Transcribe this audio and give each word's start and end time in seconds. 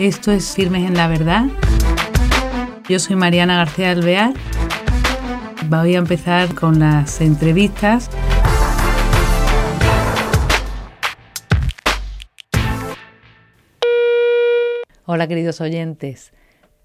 Esto 0.00 0.32
es 0.32 0.54
Firmes 0.54 0.88
en 0.88 0.96
la 0.96 1.08
Verdad. 1.08 1.44
Yo 2.88 2.98
soy 2.98 3.16
Mariana 3.16 3.58
García 3.58 3.90
Alvear. 3.90 4.32
Voy 5.66 5.94
a 5.94 5.98
empezar 5.98 6.54
con 6.54 6.78
las 6.78 7.20
entrevistas. 7.20 8.08
Hola 15.04 15.28
queridos 15.28 15.60
oyentes, 15.60 16.32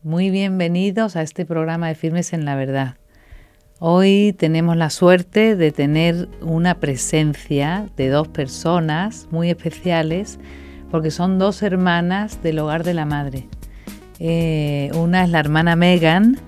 muy 0.04 0.30
bienvenidos 0.30 1.16
a 1.16 1.22
este 1.22 1.46
programa 1.46 1.88
de 1.88 1.96
Firmes 1.96 2.34
en 2.34 2.44
la 2.44 2.56
Verdad. 2.56 2.98
Hoy 3.80 4.36
tenemos 4.38 4.76
la 4.76 4.90
suerte 4.90 5.56
de 5.56 5.72
tener 5.72 6.28
una 6.42 6.82
presencia 6.82 7.88
de 7.96 8.10
dos 8.10 8.28
personas 8.28 9.30
muy 9.32 9.52
especiales 9.52 10.38
porque 10.96 11.12
son 11.12 11.40
dos 11.40 11.62
hermanas 11.62 12.42
del 12.42 12.58
hogar 12.58 12.86
de 12.86 12.94
la 12.94 13.04
madre. 13.04 13.50
Eh, 14.20 14.90
una 14.96 15.26
es 15.26 15.30
la 15.30 15.42
hermana 15.42 15.76
Megan, 15.76 16.40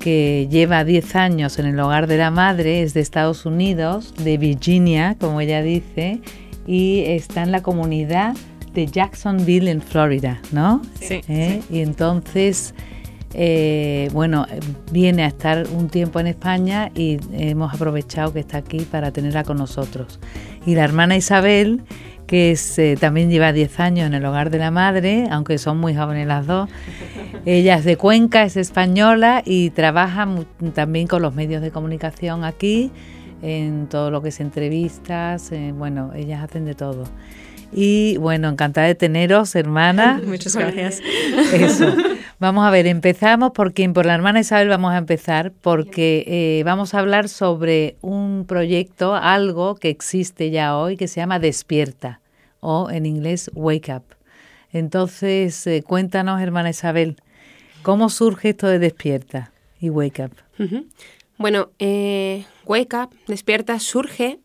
que 0.00 0.48
lleva 0.50 0.82
10 0.82 1.14
años 1.14 1.60
en 1.60 1.66
el 1.66 1.78
hogar 1.78 2.08
de 2.08 2.16
la 2.16 2.32
madre, 2.32 2.82
es 2.82 2.92
de 2.92 3.00
Estados 3.00 3.46
Unidos, 3.46 4.12
de 4.18 4.36
Virginia, 4.36 5.16
como 5.20 5.40
ella 5.40 5.62
dice, 5.62 6.20
y 6.66 7.04
está 7.06 7.44
en 7.44 7.52
la 7.52 7.62
comunidad 7.62 8.34
de 8.74 8.86
Jacksonville, 8.86 9.70
en 9.70 9.80
Florida, 9.80 10.40
¿no? 10.50 10.82
Sí. 11.00 11.20
¿Eh? 11.28 11.62
Y 11.70 11.78
entonces, 11.78 12.74
eh, 13.32 14.10
bueno, 14.12 14.44
viene 14.90 15.22
a 15.22 15.28
estar 15.28 15.68
un 15.68 15.88
tiempo 15.88 16.18
en 16.18 16.26
España 16.26 16.90
y 16.96 17.20
hemos 17.30 17.72
aprovechado 17.72 18.32
que 18.32 18.40
está 18.40 18.58
aquí 18.58 18.80
para 18.80 19.12
tenerla 19.12 19.44
con 19.44 19.56
nosotros. 19.56 20.18
Y 20.66 20.74
la 20.74 20.82
hermana 20.82 21.16
Isabel 21.16 21.84
que 22.26 22.56
también 23.00 23.30
lleva 23.30 23.52
10 23.52 23.80
años 23.80 24.06
en 24.06 24.14
el 24.14 24.24
hogar 24.24 24.50
de 24.50 24.58
la 24.58 24.70
madre, 24.70 25.26
aunque 25.30 25.58
son 25.58 25.78
muy 25.78 25.94
jóvenes 25.94 26.26
las 26.26 26.46
dos. 26.46 26.68
Ella 27.44 27.76
es 27.76 27.84
de 27.84 27.96
Cuenca, 27.96 28.44
es 28.44 28.56
española 28.56 29.42
y 29.44 29.70
trabaja 29.70 30.26
también 30.74 31.06
con 31.06 31.22
los 31.22 31.34
medios 31.34 31.62
de 31.62 31.70
comunicación 31.70 32.44
aquí, 32.44 32.90
en 33.42 33.88
todo 33.88 34.10
lo 34.10 34.22
que 34.22 34.30
es 34.30 34.40
entrevistas, 34.40 35.52
eh, 35.52 35.72
bueno, 35.76 36.12
ellas 36.14 36.42
hacen 36.42 36.64
de 36.64 36.74
todo. 36.74 37.04
Y 37.72 38.16
bueno, 38.18 38.48
encantada 38.48 38.86
de 38.86 38.94
teneros, 38.94 39.54
hermana. 39.56 40.20
Muchas 40.26 40.56
gracias. 40.56 41.02
Eso. 41.52 41.94
Vamos 42.38 42.66
a 42.66 42.70
ver, 42.70 42.86
empezamos 42.86 43.52
por 43.52 43.72
quien, 43.72 43.92
por 43.92 44.06
la 44.06 44.14
hermana 44.14 44.40
Isabel 44.40 44.68
vamos 44.68 44.92
a 44.92 44.98
empezar, 44.98 45.52
porque 45.62 46.24
eh, 46.26 46.62
vamos 46.64 46.92
a 46.92 46.98
hablar 46.98 47.28
sobre 47.28 47.96
un 48.00 48.44
proyecto, 48.46 49.14
algo 49.14 49.76
que 49.76 49.88
existe 49.88 50.50
ya 50.50 50.76
hoy, 50.76 50.96
que 50.96 51.06
se 51.06 51.20
llama 51.20 51.38
Despierta, 51.38 52.20
o 52.64 52.90
en 52.90 53.06
inglés 53.06 53.50
Wake 53.54 53.94
Up. 53.94 54.04
Entonces, 54.72 55.66
eh, 55.66 55.82
cuéntanos, 55.82 56.40
hermana 56.40 56.70
Isabel, 56.70 57.16
¿cómo 57.82 58.08
surge 58.08 58.50
esto 58.50 58.66
de 58.66 58.78
Despierta 58.78 59.52
y 59.80 59.90
Wake 59.90 60.24
Up? 60.24 60.32
Bueno, 61.36 61.70
eh, 61.78 62.44
Wake 62.64 62.96
Up, 62.96 63.10
Despierta, 63.26 63.78
surge 63.78 64.40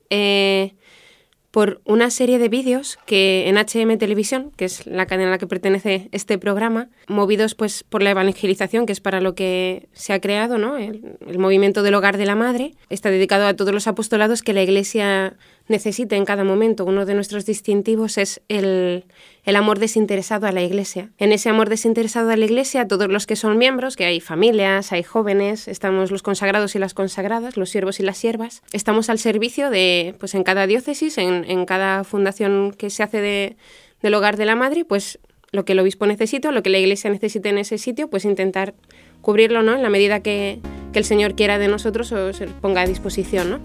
por 1.51 1.81
una 1.85 2.11
serie 2.11 2.37
de 2.37 2.47
vídeos 2.47 2.99
que 3.05 3.47
en 3.47 3.57
HM 3.57 3.97
Televisión, 3.97 4.51
que 4.55 4.65
es 4.65 4.85
la 4.85 5.07
cadena 5.07 5.29
a 5.29 5.31
la 5.31 5.37
que 5.39 5.47
pertenece 5.47 6.09
este 6.11 6.37
programa, 6.37 6.89
movidos 7.07 7.55
pues 7.55 7.83
por 7.83 8.03
la 8.03 8.11
evangelización, 8.11 8.85
que 8.85 8.93
es 8.93 9.01
para 9.01 9.19
lo 9.19 9.33
que 9.33 9.89
se 9.93 10.13
ha 10.13 10.21
creado, 10.21 10.57
¿no? 10.57 10.77
El 10.77 11.39
movimiento 11.39 11.81
del 11.81 11.95
hogar 11.95 12.17
de 12.17 12.27
la 12.27 12.35
madre, 12.35 12.73
está 12.89 13.09
dedicado 13.09 13.47
a 13.47 13.55
todos 13.55 13.73
los 13.73 13.87
apostolados 13.87 14.43
que 14.43 14.53
la 14.53 14.61
Iglesia 14.61 15.37
necesita 15.69 16.15
en 16.15 16.25
cada 16.25 16.43
momento. 16.43 16.85
Uno 16.85 17.05
de 17.05 17.13
nuestros 17.13 17.45
distintivos 17.45 18.17
es 18.17 18.41
el, 18.49 19.05
el, 19.43 19.55
amor 19.55 19.79
desinteresado 19.79 20.47
a 20.47 20.51
la 20.51 20.61
Iglesia. 20.61 21.11
En 21.17 21.31
ese 21.31 21.49
amor 21.49 21.69
desinteresado 21.69 22.31
a 22.31 22.35
la 22.37 22.45
Iglesia, 22.45 22.87
todos 22.87 23.07
los 23.07 23.27
que 23.27 23.35
son 23.35 23.57
miembros, 23.57 23.95
que 23.95 24.05
hay 24.05 24.19
familias, 24.19 24.91
hay 24.91 25.03
jóvenes, 25.03 25.67
estamos 25.67 26.11
los 26.11 26.23
consagrados 26.23 26.75
y 26.75 26.79
las 26.79 26.93
consagradas, 26.93 27.57
los 27.57 27.69
siervos 27.69 27.99
y 27.99 28.03
las 28.03 28.17
siervas, 28.17 28.61
estamos 28.73 29.09
al 29.09 29.19
servicio 29.19 29.69
de, 29.69 30.15
pues 30.19 30.35
en 30.35 30.43
cada 30.43 30.67
diócesis, 30.67 31.17
en, 31.17 31.45
en 31.49 31.65
cada 31.65 32.03
fundación 32.03 32.71
que 32.71 32.89
se 32.89 33.03
hace 33.03 33.21
de, 33.21 33.57
del 34.01 34.13
hogar 34.13 34.37
de 34.37 34.45
la 34.45 34.55
madre, 34.55 34.85
pues 34.85 35.19
lo 35.51 35.65
que 35.65 35.73
el 35.73 35.79
obispo 35.79 36.05
necesita, 36.05 36.51
lo 36.51 36.63
que 36.63 36.69
la 36.69 36.77
Iglesia 36.77 37.09
necesite 37.09 37.49
en 37.49 37.57
ese 37.57 37.77
sitio, 37.77 38.09
pues 38.09 38.25
intentar 38.25 38.73
cubrirlo, 39.21 39.63
¿no? 39.63 39.75
En 39.75 39.81
la 39.81 39.89
medida 39.89 40.21
que, 40.21 40.59
que 40.93 40.99
el 40.99 41.05
Señor 41.05 41.35
quiera 41.35 41.57
de 41.57 41.67
nosotros 41.67 42.11
o 42.11 42.33
se 42.33 42.47
ponga 42.47 42.81
a 42.81 42.87
disposición, 42.87 43.49
¿no? 43.49 43.59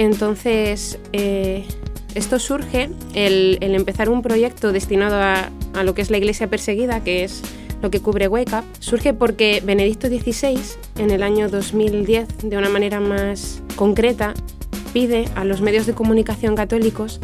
Entonces, 0.00 0.98
eh, 1.12 1.66
esto 2.14 2.38
surge, 2.38 2.88
el, 3.12 3.58
empezar 3.60 4.08
un 4.08 4.22
proyecto 4.22 4.72
destinado 4.72 5.16
a, 5.20 5.50
lo 5.84 5.92
que 5.92 6.00
es 6.00 6.10
la 6.10 6.16
iglesia 6.16 6.48
perseguida, 6.48 7.04
que 7.04 7.22
es 7.22 7.42
lo 7.82 7.90
que 7.90 8.00
cubre 8.00 8.26
Wake 8.26 8.50
Up, 8.54 8.64
surge 8.78 9.12
porque 9.12 9.62
Benedicto 9.62 10.08
XVI, 10.08 10.58
en 10.96 11.10
el 11.10 11.22
año 11.22 11.50
2010, 11.50 12.28
de 12.44 12.56
una 12.56 12.70
manera 12.70 12.98
más 12.98 13.62
concreta, 13.76 14.32
pide 14.94 15.26
a 15.34 15.44
los 15.44 15.60
medios 15.60 15.84
de 15.84 15.92
comunicación 15.92 16.56
católicos 16.56 17.20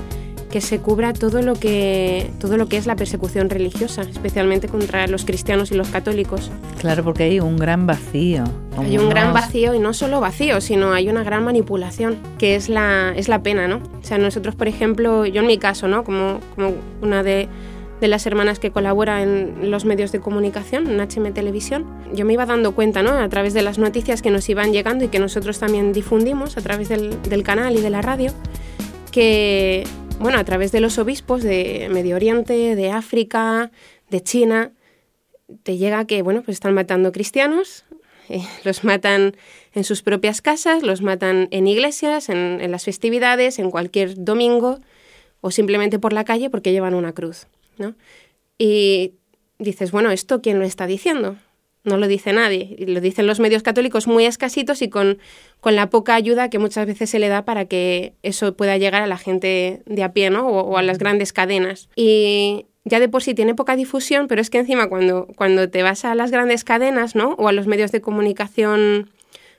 que 0.50 0.60
se 0.60 0.78
cubra 0.78 1.12
todo 1.12 1.42
lo 1.42 1.54
que, 1.54 2.30
todo 2.40 2.56
lo 2.56 2.68
que 2.68 2.76
es 2.76 2.86
la 2.86 2.96
persecución 2.96 3.50
religiosa, 3.50 4.02
especialmente 4.02 4.68
contra 4.68 5.06
los 5.06 5.24
cristianos 5.24 5.72
y 5.72 5.74
los 5.74 5.88
católicos. 5.88 6.50
Claro, 6.78 7.04
porque 7.04 7.24
hay 7.24 7.40
un 7.40 7.56
gran 7.56 7.86
vacío. 7.86 8.44
Hay 8.78 8.98
un 8.98 9.08
gran 9.08 9.32
vacío 9.32 9.74
y 9.74 9.78
no 9.78 9.94
solo 9.94 10.20
vacío, 10.20 10.60
sino 10.60 10.92
hay 10.92 11.08
una 11.08 11.24
gran 11.24 11.44
manipulación, 11.44 12.18
que 12.38 12.54
es 12.54 12.68
la, 12.68 13.12
es 13.16 13.28
la 13.28 13.42
pena, 13.42 13.66
¿no? 13.66 13.76
O 13.76 14.04
sea, 14.04 14.18
nosotros, 14.18 14.54
por 14.54 14.68
ejemplo, 14.68 15.26
yo 15.26 15.40
en 15.40 15.46
mi 15.46 15.58
caso, 15.58 15.88
¿no? 15.88 16.04
Como, 16.04 16.40
como 16.54 16.74
una 17.00 17.22
de, 17.22 17.48
de 18.00 18.08
las 18.08 18.26
hermanas 18.26 18.58
que 18.58 18.70
colabora 18.70 19.22
en 19.22 19.70
los 19.70 19.84
medios 19.84 20.12
de 20.12 20.20
comunicación, 20.20 20.86
en 20.88 21.00
HM 21.00 21.32
Televisión, 21.32 21.86
yo 22.12 22.24
me 22.24 22.34
iba 22.34 22.46
dando 22.46 22.74
cuenta, 22.74 23.02
¿no? 23.02 23.12
A 23.12 23.28
través 23.28 23.54
de 23.54 23.62
las 23.62 23.78
noticias 23.78 24.22
que 24.22 24.30
nos 24.30 24.48
iban 24.48 24.72
llegando 24.72 25.04
y 25.04 25.08
que 25.08 25.18
nosotros 25.18 25.58
también 25.58 25.92
difundimos 25.92 26.56
a 26.56 26.60
través 26.60 26.88
del, 26.88 27.20
del 27.22 27.42
canal 27.42 27.76
y 27.76 27.80
de 27.80 27.90
la 27.90 28.02
radio, 28.02 28.32
que 29.10 29.84
bueno, 30.18 30.38
a 30.38 30.44
través 30.44 30.72
de 30.72 30.80
los 30.80 30.98
obispos 30.98 31.42
de 31.42 31.88
Medio 31.90 32.16
Oriente, 32.16 32.74
de 32.74 32.90
África, 32.90 33.70
de 34.10 34.22
China, 34.22 34.72
te 35.62 35.76
llega 35.76 36.06
que, 36.06 36.22
bueno, 36.22 36.42
pues 36.42 36.56
están 36.56 36.74
matando 36.74 37.12
cristianos, 37.12 37.84
eh, 38.28 38.42
los 38.64 38.84
matan 38.84 39.36
en 39.74 39.84
sus 39.84 40.02
propias 40.02 40.40
casas, 40.40 40.82
los 40.82 41.02
matan 41.02 41.48
en 41.50 41.66
iglesias, 41.66 42.28
en, 42.28 42.60
en, 42.60 42.70
las 42.70 42.84
festividades, 42.84 43.58
en 43.58 43.70
cualquier 43.70 44.22
domingo, 44.22 44.80
o 45.40 45.50
simplemente 45.50 45.98
por 45.98 46.12
la 46.12 46.24
calle 46.24 46.50
porque 46.50 46.72
llevan 46.72 46.94
una 46.94 47.12
cruz, 47.12 47.46
¿no? 47.78 47.94
Y 48.58 49.14
dices, 49.58 49.92
bueno, 49.92 50.10
¿esto 50.10 50.40
quién 50.40 50.58
lo 50.58 50.64
está 50.64 50.86
diciendo? 50.86 51.36
No 51.86 51.96
lo 51.96 52.08
dice 52.08 52.32
nadie. 52.32 52.76
Lo 52.86 53.00
dicen 53.00 53.26
los 53.26 53.40
medios 53.40 53.62
católicos 53.62 54.06
muy 54.06 54.26
escasitos 54.26 54.82
y 54.82 54.90
con, 54.90 55.18
con, 55.60 55.76
la 55.76 55.88
poca 55.88 56.14
ayuda 56.14 56.50
que 56.50 56.58
muchas 56.58 56.86
veces 56.86 57.08
se 57.08 57.18
le 57.18 57.28
da 57.28 57.44
para 57.44 57.64
que 57.64 58.12
eso 58.22 58.54
pueda 58.54 58.76
llegar 58.76 59.02
a 59.02 59.06
la 59.06 59.16
gente 59.16 59.82
de 59.86 60.02
a 60.02 60.12
pie, 60.12 60.30
¿no? 60.30 60.46
O, 60.48 60.76
a 60.76 60.82
las 60.82 60.98
grandes 60.98 61.32
cadenas. 61.32 61.88
Y 61.96 62.66
ya 62.84 63.00
de 63.00 63.08
por 63.08 63.22
sí 63.22 63.34
tiene 63.34 63.54
poca 63.54 63.76
difusión, 63.76 64.26
pero 64.28 64.40
es 64.40 64.50
que 64.50 64.58
encima 64.58 64.88
cuando, 64.88 65.28
cuando 65.36 65.70
te 65.70 65.82
vas 65.82 66.04
a 66.04 66.14
las 66.14 66.30
grandes 66.30 66.64
cadenas, 66.64 67.14
¿no? 67.14 67.34
O 67.38 67.48
a 67.48 67.52
los 67.52 67.66
medios 67.66 67.92
de 67.92 68.00
comunicación 68.00 69.10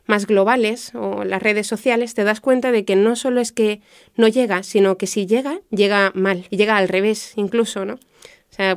más 0.06 0.26
globales 0.26 0.94
o 0.96 1.24
las 1.24 1.42
redes 1.42 1.68
sociales, 1.68 2.14
te 2.14 2.24
das 2.24 2.42
cuenta 2.42 2.72
de 2.72 2.86
que 2.86 2.96
no 2.96 3.16
solo 3.16 3.42
es 3.42 3.52
que 3.52 3.82
no 4.16 4.28
llega, 4.28 4.64
sino 4.64 4.98
que 4.98 5.08
si 5.08 5.26
llega, 5.26 5.60
llega 5.70 6.12
mal, 6.16 6.46
y 6.50 6.58
llega 6.58 6.78
al 6.78 6.88
revés 6.88 7.34
incluso, 7.36 7.86
¿no? 7.86 8.00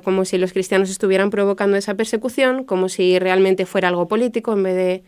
Como 0.02 0.24
si 0.24 0.38
los 0.38 0.52
cristianos 0.52 0.91
estuvieran 0.91 1.30
provocando 1.30 1.76
esa 1.76 1.94
persecución, 1.94 2.64
como 2.64 2.88
si 2.88 3.18
realmente 3.18 3.66
fuera 3.66 3.88
algo 3.88 4.08
político 4.08 4.52
en 4.52 4.62
vez 4.62 4.76
de 4.76 5.02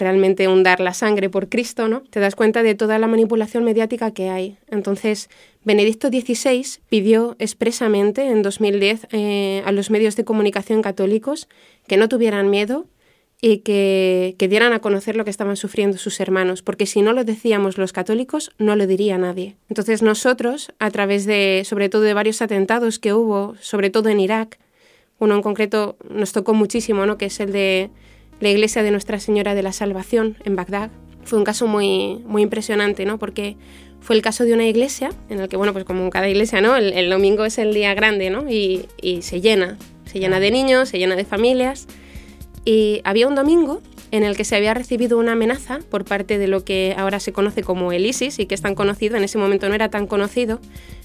realmente 0.00 0.48
hundar 0.48 0.80
la 0.80 0.94
sangre 0.94 1.28
por 1.28 1.48
Cristo, 1.48 1.88
¿no? 1.88 2.00
Te 2.10 2.20
das 2.20 2.34
cuenta 2.34 2.62
de 2.62 2.74
toda 2.74 2.98
la 2.98 3.06
manipulación 3.06 3.64
mediática 3.64 4.12
que 4.12 4.30
hay. 4.30 4.56
Entonces, 4.70 5.28
Benedicto 5.64 6.08
XVI 6.08 6.64
pidió 6.88 7.36
expresamente 7.38 8.28
en 8.28 8.42
2010 8.42 9.08
eh, 9.12 9.62
a 9.64 9.72
los 9.72 9.90
medios 9.90 10.16
de 10.16 10.24
comunicación 10.24 10.82
católicos 10.82 11.48
que 11.86 11.98
no 11.98 12.08
tuvieran 12.08 12.50
miedo 12.50 12.86
y 13.42 13.58
que, 13.58 14.34
que, 14.38 14.48
dieran 14.48 14.72
a 14.72 14.80
conocer 14.80 15.16
lo 15.16 15.24
que 15.24 15.30
estaban 15.30 15.56
sufriendo 15.56 15.96
sus 15.96 16.20
hermanos, 16.20 16.62
porque 16.62 16.86
si 16.86 17.00
no 17.00 17.12
lo 17.12 17.24
decíamos 17.24 17.78
los 17.78 17.92
católicos, 17.92 18.52
no 18.58 18.76
lo 18.76 18.86
diría 18.86 19.16
nadie. 19.16 19.56
Entonces 19.68 20.02
nosotros, 20.02 20.72
a 20.78 20.90
través 20.90 21.24
de, 21.24 21.62
sobre 21.64 21.88
todo 21.88 22.02
de 22.02 22.14
varios 22.14 22.42
atentados 22.42 22.98
que 22.98 23.14
hubo, 23.14 23.54
sobre 23.60 23.88
todo 23.88 24.10
en 24.10 24.20
Irak, 24.20 24.58
uno 25.18 25.34
en 25.36 25.42
concreto 25.42 25.96
nos 26.08 26.32
tocó 26.32 26.52
muchísimo, 26.52 27.06
¿no? 27.06 27.16
que 27.16 27.26
es 27.26 27.40
el 27.40 27.52
de 27.52 27.90
la 28.40 28.50
iglesia 28.50 28.82
de 28.82 28.90
Nuestra 28.90 29.20
Señora 29.20 29.54
de 29.54 29.62
la 29.62 29.72
Salvación 29.72 30.36
en 30.44 30.56
Bagdad. 30.56 30.90
Fue 31.24 31.38
un 31.38 31.44
caso 31.44 31.66
muy, 31.66 32.22
muy 32.26 32.42
impresionante, 32.42 33.04
¿no? 33.04 33.18
porque 33.18 33.56
fue 34.00 34.16
el 34.16 34.22
caso 34.22 34.44
de 34.44 34.54
una 34.54 34.66
iglesia 34.66 35.10
en 35.28 35.40
el 35.40 35.48
que, 35.48 35.56
bueno, 35.56 35.72
pues 35.72 35.84
como 35.84 36.02
en 36.02 36.10
cada 36.10 36.28
iglesia, 36.28 36.60
¿no? 36.60 36.74
El, 36.74 36.94
el 36.94 37.10
domingo 37.10 37.44
es 37.44 37.58
el 37.58 37.74
día 37.74 37.92
grande, 37.92 38.30
¿no? 38.30 38.48
Y, 38.48 38.86
y 39.02 39.20
se 39.20 39.42
llena, 39.42 39.76
se 40.06 40.18
llena 40.18 40.40
de 40.40 40.50
niños, 40.50 40.88
se 40.88 40.98
llena 40.98 41.16
de 41.16 41.26
familias. 41.26 41.86
Y 42.70 43.00
había 43.02 43.26
un 43.26 43.34
domingo 43.34 43.82
en 44.12 44.22
el 44.22 44.36
que 44.36 44.44
se 44.44 44.54
había 44.54 44.74
recibido 44.74 45.18
una 45.18 45.32
amenaza 45.32 45.80
por 45.90 46.04
parte 46.04 46.38
de 46.38 46.46
lo 46.46 46.64
que 46.64 46.94
ahora 46.96 47.18
se 47.18 47.32
conoce 47.32 47.64
como 47.64 47.90
el 47.90 48.06
ISIS 48.06 48.38
y 48.38 48.46
que 48.46 48.54
es 48.54 48.62
tan 48.62 48.76
conocido, 48.76 49.16
en 49.16 49.24
ese 49.24 49.38
momento 49.38 49.68
no 49.68 49.74
era 49.74 49.88
tan 49.88 50.06
conocido, 50.06 50.60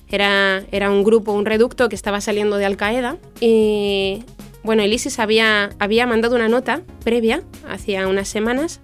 era, 0.07 0.63
era 0.71 0.91
un 0.91 1.03
grupo, 1.03 1.31
un 1.31 1.43
reducto 1.43 1.89
que 1.89 1.95
estaba 1.95 2.21
saliendo 2.21 2.57
de 2.57 2.65
Al 2.65 2.77
Qaeda 2.77 3.17
y 3.41 4.23
Bueno, 4.61 4.83
Elisis 4.83 5.17
había, 5.17 5.71
había 5.79 6.05
mandado 6.05 6.35
una 6.35 6.49
nota 6.49 6.83
previa, 7.03 7.41
hacía 7.67 8.07
unas 8.07 8.27
semanas, 8.27 8.79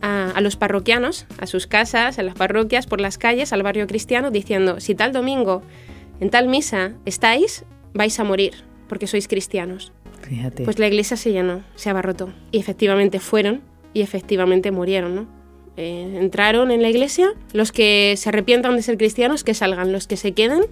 a, 0.00 0.30
a, 0.30 0.40
los 0.40 0.54
parroquianos, 0.54 1.26
a 1.40 1.48
sus 1.48 1.66
casas, 1.66 2.20
a 2.20 2.22
las 2.22 2.36
parroquias, 2.36 2.86
por 2.86 3.00
las 3.00 3.18
calles, 3.18 3.52
al 3.52 3.64
barrio 3.64 3.88
cristiano, 3.88 4.30
diciendo, 4.30 4.78
si 4.78 4.94
tal 4.94 5.12
domingo 5.12 5.62
en 6.20 6.30
tal 6.30 6.46
misa 6.46 6.92
estáis, 7.06 7.64
vais 7.92 8.20
a 8.20 8.22
morir, 8.22 8.54
porque 8.88 9.08
sois 9.08 9.26
cristianos. 9.26 9.92
Pues 10.64 10.78
la 10.78 10.86
iglesia 10.86 11.16
se 11.16 11.32
llenó, 11.32 11.62
se 11.74 11.90
abarrotó. 11.90 12.32
Y 12.52 12.58
efectivamente 12.58 13.20
fueron 13.20 13.62
y 13.92 14.02
efectivamente 14.02 14.70
murieron, 14.70 15.14
¿no? 15.14 15.26
Eh, 15.76 16.18
entraron 16.20 16.70
en 16.70 16.82
la 16.82 16.90
iglesia, 16.90 17.32
los 17.52 17.72
que 17.72 18.14
se 18.16 18.28
arrepientan 18.28 18.76
de 18.76 18.82
ser 18.82 18.98
cristianos, 18.98 19.44
que 19.44 19.54
salgan, 19.54 19.92
los 19.92 20.06
que 20.06 20.16
se 20.16 20.32
queden, 20.32 20.62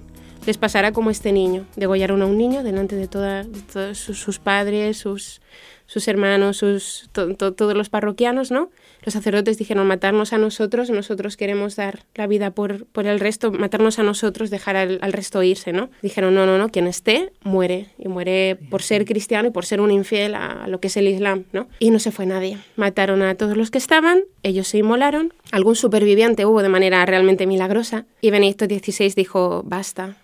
les 0.46 0.58
pasará 0.58 0.92
como 0.92 1.10
este 1.10 1.32
niño. 1.32 1.66
Degollaron 1.76 2.22
a 2.22 2.26
un 2.26 2.36
niño 2.36 2.62
delante 2.62 2.96
de, 2.96 3.08
toda, 3.08 3.46
todos 3.72 3.98
sus 3.98 4.38
padres, 4.38 4.98
sus, 4.98 5.40
sus 5.88 6.06
hermanos, 6.06 6.58
sus, 6.58 7.08
to, 7.12 7.34
to, 7.34 7.54
todos 7.54 7.74
los 7.74 7.88
parroquianos, 7.88 8.50
¿no? 8.50 8.70
Los 9.02 9.14
sacerdotes 9.14 9.56
dijeron 9.56 9.86
matarnos 9.86 10.34
a 10.34 10.38
nosotros, 10.38 10.90
nosotros 10.90 11.38
queremos 11.38 11.76
dar 11.76 12.04
la 12.14 12.26
vida 12.26 12.50
por, 12.50 12.84
por 12.86 13.06
el 13.06 13.18
resto, 13.18 13.50
matarnos 13.50 13.98
a 13.98 14.02
nosotros, 14.02 14.50
dejar 14.50 14.76
al, 14.76 14.98
al, 15.00 15.14
resto 15.14 15.42
irse, 15.42 15.72
¿no? 15.72 15.88
Dijeron, 16.02 16.34
no, 16.34 16.44
no, 16.44 16.58
no, 16.58 16.68
quien 16.68 16.86
esté, 16.86 17.32
muere, 17.42 17.86
y 17.96 18.06
muere 18.06 18.58
por 18.70 18.82
ser 18.82 19.06
cristiano 19.06 19.48
y 19.48 19.50
por 19.50 19.64
ser 19.64 19.80
un 19.80 19.90
infiel 19.90 20.34
a, 20.34 20.64
a 20.64 20.68
lo 20.68 20.78
que 20.78 20.88
es 20.88 20.96
el 20.98 21.08
Islam, 21.08 21.44
¿no? 21.52 21.68
Y 21.78 21.90
no 21.90 21.98
se 21.98 22.12
fue 22.12 22.26
nadie. 22.26 22.58
Mataron 22.76 23.22
a 23.22 23.34
todos 23.34 23.56
los 23.56 23.70
que 23.70 23.78
estaban, 23.78 24.20
ellos 24.42 24.68
se 24.68 24.78
inmolaron, 24.78 25.32
algún 25.52 25.74
superviviente 25.74 26.44
hubo 26.44 26.60
de 26.62 26.68
manera 26.68 27.04
realmente 27.06 27.46
milagrosa, 27.46 28.04
y 28.20 28.30
Benedicto 28.30 28.66
XVI 28.66 29.14
dijo, 29.16 29.62
basta, 29.64 30.16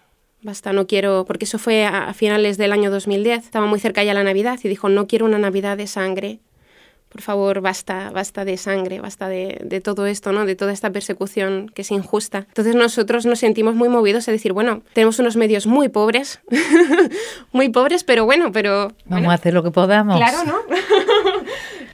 basta, 0.45 0.73
no 0.73 0.87
quiero, 0.87 1.25
porque 1.27 1.47
eso 1.47 1.59
fue 1.59 1.85
a 1.85 2.13
finales 2.15 2.57
del 2.59 2.73
año 2.73 2.91
2010, 2.91 3.45
estaba 3.45 3.67
muy 3.67 3.81
cerca 3.81 4.05
ya 4.05 4.15
la 4.15 4.23
Navidad 4.23 4.61
y 4.63 4.69
dijo, 4.69 4.89
no 4.89 5.07
quiero 5.07 5.27
una 5.27 5.39
Navidad 5.39 5.77
de 5.77 5.87
sangre, 5.87 6.41
por 7.15 7.23
favor, 7.23 7.61
basta, 7.61 8.11
basta 8.11 8.45
de 8.45 8.57
sangre, 8.57 9.01
basta 9.01 9.29
de, 9.29 9.61
de, 9.65 9.81
todo 9.81 10.07
esto, 10.07 10.33
¿no? 10.33 10.47
De 10.47 10.57
toda 10.57 10.73
esta 10.73 10.91
persecución 10.91 11.71
que 11.73 11.83
es 11.83 11.93
injusta. 11.93 12.39
Entonces 12.49 12.75
nosotros 12.75 13.25
nos 13.25 13.39
sentimos 13.39 13.77
muy 13.77 13.89
movidos 13.89 14.27
a 14.27 14.33
decir, 14.33 14.53
bueno, 14.53 14.83
tenemos 14.95 15.21
unos 15.21 15.37
medios 15.37 15.69
muy 15.69 15.89
pobres, 15.89 16.41
muy 17.53 17.69
pobres, 17.69 18.03
pero 18.03 18.25
bueno, 18.25 18.51
pero... 18.51 18.89
Vamos 18.89 18.97
bueno, 19.07 19.31
a 19.31 19.35
hacer 19.35 19.55
lo 19.55 19.63
que 19.63 19.71
podamos. 19.71 20.17
Claro, 20.17 20.39
¿no? 20.45 20.57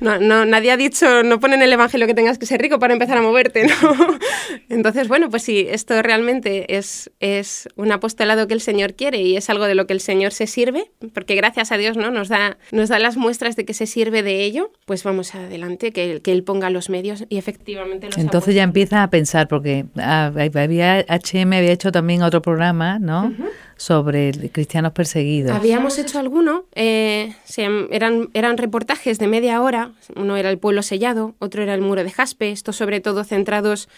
No, 0.00 0.18
no, 0.18 0.44
nadie 0.46 0.70
ha 0.70 0.76
dicho, 0.76 1.22
no 1.22 1.40
pone 1.40 1.56
en 1.56 1.62
el 1.62 1.72
Evangelio 1.72 2.06
que 2.06 2.14
tengas 2.14 2.38
que 2.38 2.46
ser 2.46 2.60
rico 2.60 2.78
para 2.78 2.94
empezar 2.94 3.18
a 3.18 3.22
moverte, 3.22 3.66
¿no? 3.66 3.96
Entonces, 4.68 5.08
bueno, 5.08 5.28
pues 5.28 5.42
sí, 5.42 5.66
esto 5.68 6.00
realmente 6.02 6.76
es, 6.76 7.10
es 7.20 7.68
un 7.76 7.92
apostolado 7.92 8.48
que 8.48 8.54
el 8.54 8.60
Señor 8.60 8.94
quiere 8.94 9.20
y 9.20 9.36
es 9.36 9.50
algo 9.50 9.66
de 9.66 9.74
lo 9.74 9.86
que 9.86 9.92
el 9.92 10.00
Señor 10.00 10.32
se 10.32 10.46
sirve, 10.46 10.90
porque 11.12 11.34
gracias 11.34 11.70
a 11.72 11.76
Dios, 11.76 11.96
¿no? 11.96 12.10
Nos 12.10 12.28
da, 12.28 12.56
nos 12.72 12.88
da 12.88 12.98
las 12.98 13.16
muestras 13.16 13.56
de 13.56 13.64
que 13.64 13.74
se 13.74 13.86
sirve 13.86 14.22
de 14.22 14.44
ello, 14.44 14.72
pues 14.86 15.04
vamos 15.04 15.34
adelante, 15.34 15.92
que, 15.92 16.20
que 16.22 16.32
Él 16.32 16.44
ponga 16.44 16.70
los 16.70 16.88
medios 16.88 17.24
y 17.28 17.36
efectivamente 17.38 18.06
los 18.06 18.18
Entonces 18.18 18.54
ya 18.54 18.62
empieza 18.62 19.02
a 19.02 19.10
pensar, 19.10 19.48
porque 19.48 19.84
había, 19.96 21.00
HM 21.00 21.52
había 21.52 21.72
hecho 21.72 21.92
también 21.92 22.22
otro 22.22 22.40
programa, 22.40 22.98
¿no? 22.98 23.26
Uh 23.26 23.30
-huh 23.30 23.50
sobre 23.80 24.30
cristianos 24.52 24.92
perseguidos. 24.92 25.52
Habíamos 25.52 25.96
hecho 25.96 26.18
alguno, 26.18 26.66
eh, 26.74 27.34
eran, 27.56 28.28
eran 28.34 28.58
reportajes 28.58 29.18
de 29.18 29.26
media 29.26 29.62
hora, 29.62 29.92
uno 30.16 30.36
era 30.36 30.50
el 30.50 30.58
pueblo 30.58 30.82
sellado, 30.82 31.34
otro 31.38 31.62
era 31.62 31.72
el 31.72 31.80
muro 31.80 32.04
de 32.04 32.10
jaspe, 32.10 32.50
estos 32.50 32.76
sobre 32.76 33.00
todo 33.00 33.24
centrados 33.24 33.88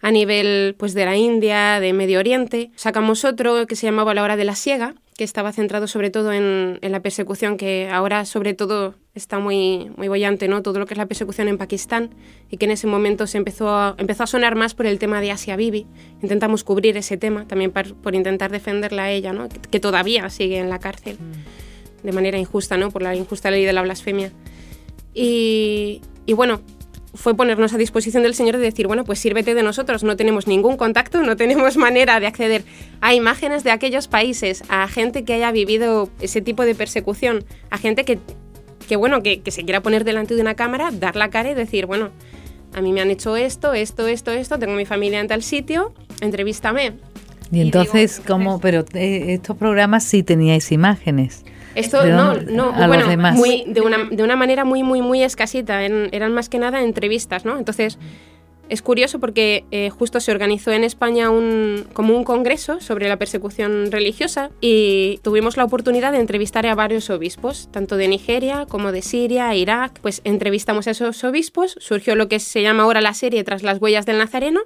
a 0.00 0.10
nivel 0.10 0.74
pues 0.78 0.94
de 0.94 1.04
la 1.04 1.16
India, 1.16 1.80
de 1.80 1.92
Medio 1.92 2.18
Oriente. 2.18 2.70
Sacamos 2.76 3.24
otro 3.24 3.66
que 3.66 3.76
se 3.76 3.86
llamaba 3.86 4.14
La 4.14 4.22
hora 4.22 4.36
de 4.36 4.44
la 4.44 4.54
siega, 4.54 4.94
que 5.16 5.24
estaba 5.24 5.52
centrado 5.52 5.86
sobre 5.86 6.10
todo 6.10 6.32
en, 6.32 6.78
en, 6.82 6.92
la 6.92 7.00
persecución, 7.00 7.56
que 7.56 7.88
ahora 7.90 8.24
sobre 8.24 8.52
todo 8.54 8.94
está 9.14 9.38
muy, 9.38 9.90
muy 9.96 10.08
bollante, 10.08 10.46
¿no? 10.46 10.62
Todo 10.62 10.78
lo 10.78 10.86
que 10.86 10.94
es 10.94 10.98
la 10.98 11.06
persecución 11.06 11.48
en 11.48 11.56
Pakistán 11.56 12.10
y 12.50 12.58
que 12.58 12.66
en 12.66 12.72
ese 12.72 12.86
momento 12.86 13.26
se 13.26 13.38
empezó 13.38 13.70
a, 13.70 13.94
empezó 13.98 14.24
a 14.24 14.26
sonar 14.26 14.54
más 14.54 14.74
por 14.74 14.86
el 14.86 14.98
tema 14.98 15.20
de 15.20 15.30
Asia 15.30 15.56
Bibi. 15.56 15.86
Intentamos 16.22 16.64
cubrir 16.64 16.96
ese 16.98 17.16
tema 17.16 17.46
también 17.46 17.72
por, 17.72 17.94
por 17.94 18.14
intentar 18.14 18.50
defenderla 18.50 19.04
a 19.04 19.10
ella, 19.10 19.32
¿no? 19.32 19.48
Que, 19.48 19.58
que, 19.58 19.80
todavía 19.80 20.28
sigue 20.28 20.58
en 20.58 20.68
la 20.68 20.78
cárcel 20.78 21.16
de 22.02 22.12
manera 22.12 22.38
injusta, 22.38 22.76
¿no? 22.76 22.90
Por 22.90 23.02
la 23.02 23.14
injusta 23.14 23.50
ley 23.50 23.64
de 23.64 23.72
la 23.72 23.82
blasfemia. 23.82 24.32
Y, 25.14 26.02
y 26.26 26.34
bueno, 26.34 26.60
fue 27.14 27.34
ponernos 27.34 27.72
a 27.72 27.78
disposición 27.78 28.22
del 28.22 28.34
Señor 28.34 28.56
de 28.56 28.62
decir, 28.62 28.86
bueno, 28.86 29.04
pues 29.04 29.18
sírvete 29.18 29.54
de 29.54 29.62
nosotros, 29.62 30.04
no 30.04 30.16
tenemos 30.16 30.46
ningún 30.46 30.76
contacto, 30.76 31.22
no 31.22 31.36
tenemos 31.36 31.76
manera 31.78 32.20
de 32.20 32.26
acceder 32.26 32.64
a 33.00 33.14
imágenes 33.14 33.64
de 33.64 33.70
aquellos 33.70 34.08
países, 34.08 34.62
a 34.68 34.86
gente 34.88 35.24
que 35.24 35.34
haya 35.34 35.50
vivido 35.52 36.10
ese 36.20 36.40
tipo 36.42 36.64
de 36.64 36.74
persecución, 36.74 37.44
a 37.70 37.78
gente 37.78 38.04
que, 38.04 38.18
que 38.88 38.96
bueno, 38.96 39.22
que, 39.22 39.40
que 39.40 39.50
se 39.50 39.64
quiera 39.64 39.80
poner 39.80 40.04
delante 40.04 40.34
de 40.34 40.40
una 40.42 40.54
cámara, 40.54 40.90
dar 40.90 41.16
la 41.16 41.30
cara 41.30 41.50
y 41.50 41.54
decir, 41.54 41.86
bueno, 41.86 42.10
a 42.74 42.82
mí 42.82 42.92
me 42.92 43.00
han 43.00 43.10
hecho 43.10 43.36
esto, 43.36 43.72
esto, 43.72 44.06
esto, 44.06 44.32
esto, 44.32 44.58
tengo 44.58 44.74
mi 44.74 44.84
familia 44.84 45.20
en 45.20 45.28
tal 45.28 45.42
sitio, 45.42 45.94
entrevístame. 46.20 46.94
Y 47.50 47.60
entonces, 47.60 48.18
y 48.18 48.22
digo, 48.22 48.34
¿cómo? 48.34 48.60
Pero 48.60 48.84
eh, 48.92 49.34
estos 49.34 49.56
programas 49.56 50.04
sí 50.04 50.22
teníais 50.22 50.70
imágenes. 50.72 51.44
Esto 51.76 52.06
no, 52.06 52.34
no, 52.34 52.72
bueno, 52.88 53.06
muy, 53.34 53.64
de, 53.66 53.82
una, 53.82 54.04
de 54.10 54.22
una 54.22 54.34
manera 54.34 54.64
muy, 54.64 54.82
muy, 54.82 55.02
muy 55.02 55.22
escasita. 55.22 55.84
Eran 55.84 56.32
más 56.32 56.48
que 56.48 56.58
nada 56.58 56.82
entrevistas, 56.82 57.44
¿no? 57.44 57.58
Entonces, 57.58 57.98
es 58.68 58.82
curioso 58.82 59.20
porque 59.20 59.64
eh, 59.70 59.90
justo 59.90 60.18
se 60.18 60.32
organizó 60.32 60.72
en 60.72 60.82
España 60.82 61.30
un, 61.30 61.86
como 61.92 62.16
un 62.16 62.24
congreso 62.24 62.80
sobre 62.80 63.08
la 63.08 63.16
persecución 63.16 63.92
religiosa 63.92 64.50
y 64.60 65.20
tuvimos 65.22 65.56
la 65.56 65.64
oportunidad 65.64 66.12
de 66.12 66.18
entrevistar 66.18 66.66
a 66.66 66.74
varios 66.74 67.08
obispos, 67.10 67.68
tanto 67.70 67.96
de 67.96 68.08
Nigeria 68.08 68.66
como 68.68 68.90
de 68.90 69.02
Siria, 69.02 69.54
Irak. 69.54 70.00
Pues 70.00 70.20
entrevistamos 70.24 70.88
a 70.88 70.92
esos 70.92 71.22
obispos, 71.24 71.76
surgió 71.78 72.16
lo 72.16 72.28
que 72.28 72.40
se 72.40 72.62
llama 72.62 72.84
ahora 72.84 73.00
la 73.00 73.14
serie 73.14 73.44
Tras 73.44 73.62
las 73.62 73.80
huellas 73.80 74.06
del 74.06 74.18
Nazareno 74.18 74.60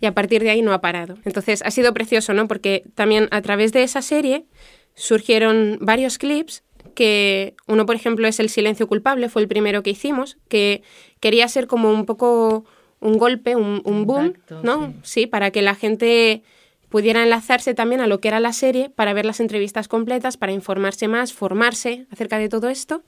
y 0.00 0.06
a 0.06 0.14
partir 0.14 0.42
de 0.42 0.50
ahí 0.50 0.62
no 0.62 0.72
ha 0.72 0.80
parado. 0.80 1.16
Entonces, 1.24 1.62
ha 1.62 1.70
sido 1.70 1.92
precioso, 1.92 2.32
¿no? 2.32 2.48
Porque 2.48 2.84
también 2.94 3.28
a 3.30 3.42
través 3.42 3.72
de 3.72 3.82
esa 3.82 4.02
serie 4.02 4.44
surgieron 4.94 5.78
varios 5.80 6.18
clips 6.18 6.62
que 6.94 7.54
uno, 7.66 7.86
por 7.86 7.96
ejemplo, 7.96 8.28
es 8.28 8.38
El 8.40 8.48
silencio 8.48 8.86
culpable, 8.86 9.28
fue 9.28 9.42
el 9.42 9.48
primero 9.48 9.82
que 9.82 9.90
hicimos, 9.90 10.36
que 10.48 10.82
quería 11.20 11.48
ser 11.48 11.66
como 11.66 11.90
un 11.90 12.06
poco 12.06 12.64
un 13.00 13.18
golpe, 13.18 13.56
un, 13.56 13.82
un 13.84 14.06
boom, 14.06 14.26
Exacto, 14.26 14.60
¿no? 14.62 14.86
Sí. 14.86 14.94
sí, 15.02 15.26
para 15.26 15.50
que 15.50 15.60
la 15.62 15.74
gente 15.74 16.42
pudiera 16.88 17.24
enlazarse 17.24 17.74
también 17.74 18.00
a 18.00 18.06
lo 18.06 18.20
que 18.20 18.28
era 18.28 18.38
la 18.38 18.52
serie 18.52 18.88
para 18.88 19.12
ver 19.12 19.26
las 19.26 19.40
entrevistas 19.40 19.88
completas, 19.88 20.36
para 20.36 20.52
informarse 20.52 21.08
más, 21.08 21.32
formarse 21.32 22.06
acerca 22.12 22.38
de 22.38 22.48
todo 22.48 22.68
esto. 22.68 23.02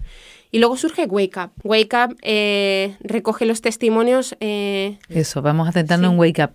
Y 0.50 0.58
luego 0.58 0.76
surge 0.76 1.04
Wake 1.06 1.37
Up. 1.38 1.50
Wake 1.62 1.94
Up 1.94 2.16
eh, 2.22 2.96
recoge 3.00 3.46
los 3.46 3.61
testimonios. 3.61 4.37
Eh, 4.40 4.99
Eso, 5.08 5.40
vamos 5.40 5.68
a 5.68 5.72
centrarnos 5.72 6.08
sí. 6.08 6.12
en 6.14 6.18
Wake 6.18 6.42
Up. 6.42 6.50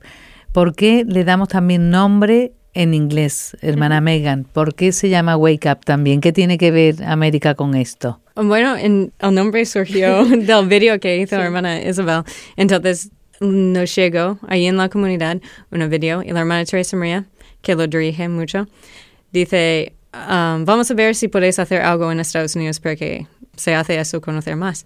¿Por 0.51 0.75
qué 0.75 1.05
le 1.07 1.23
damos 1.23 1.47
también 1.47 1.89
nombre 1.89 2.51
en 2.73 2.93
inglés, 2.93 3.57
hermana 3.61 3.97
uh 3.97 3.99
-huh. 3.99 4.03
Megan. 4.03 4.43
¿Por 4.43 4.75
qué 4.75 4.91
se 4.91 5.09
llama 5.09 5.35
Wake 5.35 5.69
Up 5.69 5.85
también? 5.85 6.21
¿Qué 6.21 6.31
tiene 6.31 6.57
que 6.57 6.71
ver 6.71 7.03
América 7.03 7.55
con 7.55 7.75
esto? 7.75 8.19
Bueno, 8.35 8.77
en, 8.77 9.11
el 9.19 9.33
nombre 9.33 9.65
surgió 9.65 10.25
del 10.25 10.67
video 10.67 10.99
que 10.99 11.17
hizo 11.17 11.35
sí. 11.35 11.41
hermana 11.41 11.81
Isabel. 11.81 12.23
Entonces 12.55 13.11
nos 13.41 13.95
llegó 13.95 14.39
ahí 14.47 14.67
en 14.67 14.77
la 14.77 14.87
comunidad 14.89 15.41
un 15.71 15.89
video 15.89 16.21
y 16.23 16.31
la 16.31 16.41
hermana 16.41 16.63
Teresa 16.63 16.95
María, 16.95 17.25
que 17.61 17.75
lo 17.75 17.87
dirige 17.87 18.29
mucho, 18.29 18.67
dice, 19.31 19.93
um, 20.13 20.63
vamos 20.65 20.91
a 20.91 20.93
ver 20.93 21.15
si 21.15 21.27
podéis 21.27 21.57
hacer 21.59 21.81
algo 21.81 22.11
en 22.11 22.19
Estados 22.19 22.55
Unidos 22.55 22.79
para 22.79 22.95
que 22.95 23.27
se 23.55 23.73
hace 23.73 23.99
eso 23.99 24.21
conocer 24.21 24.55
más. 24.55 24.85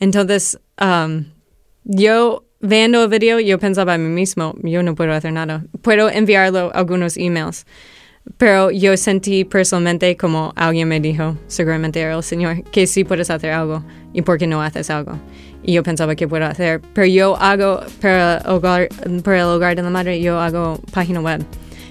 Entonces, 0.00 0.58
um, 0.80 1.24
yo 1.84 2.44
viendo 2.60 3.02
el 3.02 3.08
video, 3.08 3.40
yo 3.40 3.58
pensaba 3.58 3.94
a 3.94 3.98
mí 3.98 4.08
mismo, 4.08 4.54
yo 4.62 4.82
no 4.82 4.94
puedo 4.94 5.12
hacer 5.12 5.32
nada. 5.32 5.64
Puedo 5.82 6.10
enviarlo 6.10 6.70
algunos 6.74 7.16
emails. 7.16 7.66
Pero 8.36 8.70
yo 8.70 8.96
sentí 8.96 9.44
personalmente 9.44 10.16
como 10.16 10.52
alguien 10.54 10.88
me 10.88 11.00
dijo, 11.00 11.36
seguramente 11.46 12.00
era 12.00 12.14
el 12.14 12.22
Señor, 12.22 12.62
que 12.64 12.86
sí 12.86 13.04
puedes 13.04 13.30
hacer 13.30 13.52
algo 13.52 13.82
y 14.12 14.22
por 14.22 14.36
qué 14.38 14.46
no 14.46 14.60
haces 14.60 14.90
algo. 14.90 15.18
Y 15.62 15.72
yo 15.72 15.82
pensaba 15.82 16.14
que 16.14 16.28
puedo 16.28 16.44
hacer. 16.44 16.80
Pero 16.92 17.06
yo 17.06 17.36
hago, 17.36 17.80
para 18.00 18.38
el 18.38 18.50
hogar, 18.50 18.88
para 19.24 19.38
el 19.38 19.44
hogar 19.44 19.76
de 19.76 19.82
la 19.82 19.90
madre, 19.90 20.20
yo 20.20 20.38
hago 20.38 20.80
página 20.92 21.20
web. 21.20 21.44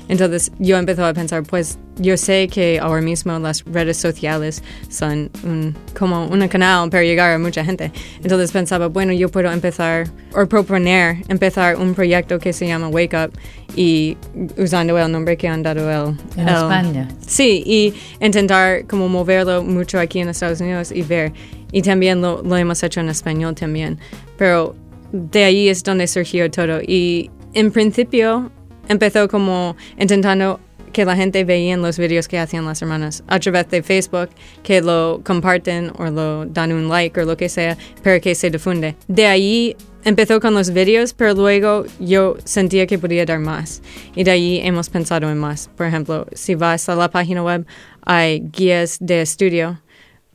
Entonces 0.09 0.51
yo 0.59 0.77
empecé 0.77 1.01
a 1.01 1.13
pensar, 1.13 1.43
pues 1.43 1.77
yo 1.97 2.15
sé 2.17 2.47
que 2.47 2.79
ahora 2.79 3.01
mismo 3.01 3.37
las 3.39 3.63
redes 3.65 3.97
sociales 3.97 4.63
son 4.89 5.29
un, 5.43 5.75
como 5.97 6.27
un 6.27 6.47
canal 6.47 6.89
para 6.89 7.03
llegar 7.03 7.31
a 7.31 7.39
mucha 7.39 7.63
gente. 7.65 7.91
Entonces 8.21 8.51
pensaba, 8.51 8.87
bueno, 8.87 9.13
yo 9.13 9.29
puedo 9.29 9.51
empezar 9.51 10.07
o 10.33 10.45
proponer 10.45 11.17
empezar 11.27 11.75
un 11.75 11.93
proyecto 11.93 12.39
que 12.39 12.53
se 12.53 12.67
llama 12.67 12.87
Wake 12.87 13.15
Up 13.15 13.33
y 13.75 14.17
usando 14.57 14.97
el 14.97 15.11
nombre 15.11 15.37
que 15.37 15.47
han 15.47 15.63
dado 15.63 15.89
el... 15.89 16.17
En 16.39 16.47
el, 16.47 16.55
España. 16.55 17.07
Sí, 17.25 17.63
y 17.65 17.93
intentar 18.23 18.85
como 18.87 19.09
moverlo 19.09 19.63
mucho 19.63 19.99
aquí 19.99 20.19
en 20.19 20.29
Estados 20.29 20.61
Unidos 20.61 20.91
y 20.91 21.01
ver. 21.01 21.33
Y 21.71 21.81
también 21.81 22.21
lo, 22.21 22.41
lo 22.43 22.55
hemos 22.55 22.81
hecho 22.83 23.01
en 23.01 23.09
español 23.09 23.55
también. 23.55 23.99
Pero 24.37 24.75
de 25.11 25.43
ahí 25.43 25.69
es 25.69 25.83
donde 25.83 26.07
surgió 26.07 26.49
todo. 26.49 26.79
Y 26.81 27.29
en 27.53 27.71
principio 27.71 28.51
empezó 28.87 29.27
como 29.27 29.75
intentando 29.97 30.59
que 30.91 31.05
la 31.05 31.15
gente 31.15 31.43
veía 31.43 31.73
en 31.73 31.81
los 31.81 31.97
videos 31.97 32.27
que 32.27 32.39
hacían 32.39 32.65
las 32.65 32.81
hermanas 32.81 33.23
a 33.27 33.39
través 33.39 33.69
de 33.69 33.83
Facebook, 33.83 34.29
que 34.63 34.81
lo 34.81 35.21
comparten 35.23 35.91
o 35.97 36.05
lo 36.09 36.45
dan 36.45 36.71
un 36.71 36.87
like 36.87 37.19
o 37.21 37.25
lo 37.25 37.37
que 37.37 37.49
sea, 37.49 37.77
pero 38.01 38.21
que 38.21 38.33
se 38.33 38.49
difunde. 38.49 38.95
De 39.07 39.27
ahí 39.27 39.75
empezó 40.03 40.39
con 40.39 40.53
los 40.53 40.71
videos, 40.71 41.13
pero 41.13 41.33
luego 41.33 41.85
yo 41.99 42.37
sentía 42.43 42.87
que 42.87 42.97
podía 42.97 43.25
dar 43.25 43.39
más. 43.39 43.81
Y 44.15 44.23
de 44.23 44.31
ahí 44.31 44.59
hemos 44.63 44.89
pensado 44.89 45.29
en 45.29 45.37
más. 45.37 45.69
Por 45.75 45.85
ejemplo, 45.85 46.25
si 46.33 46.55
vas 46.55 46.87
a 46.89 46.95
la 46.95 47.09
página 47.09 47.43
web, 47.43 47.65
hay 48.01 48.39
guías 48.39 48.97
de 48.99 49.21
estudio. 49.21 49.79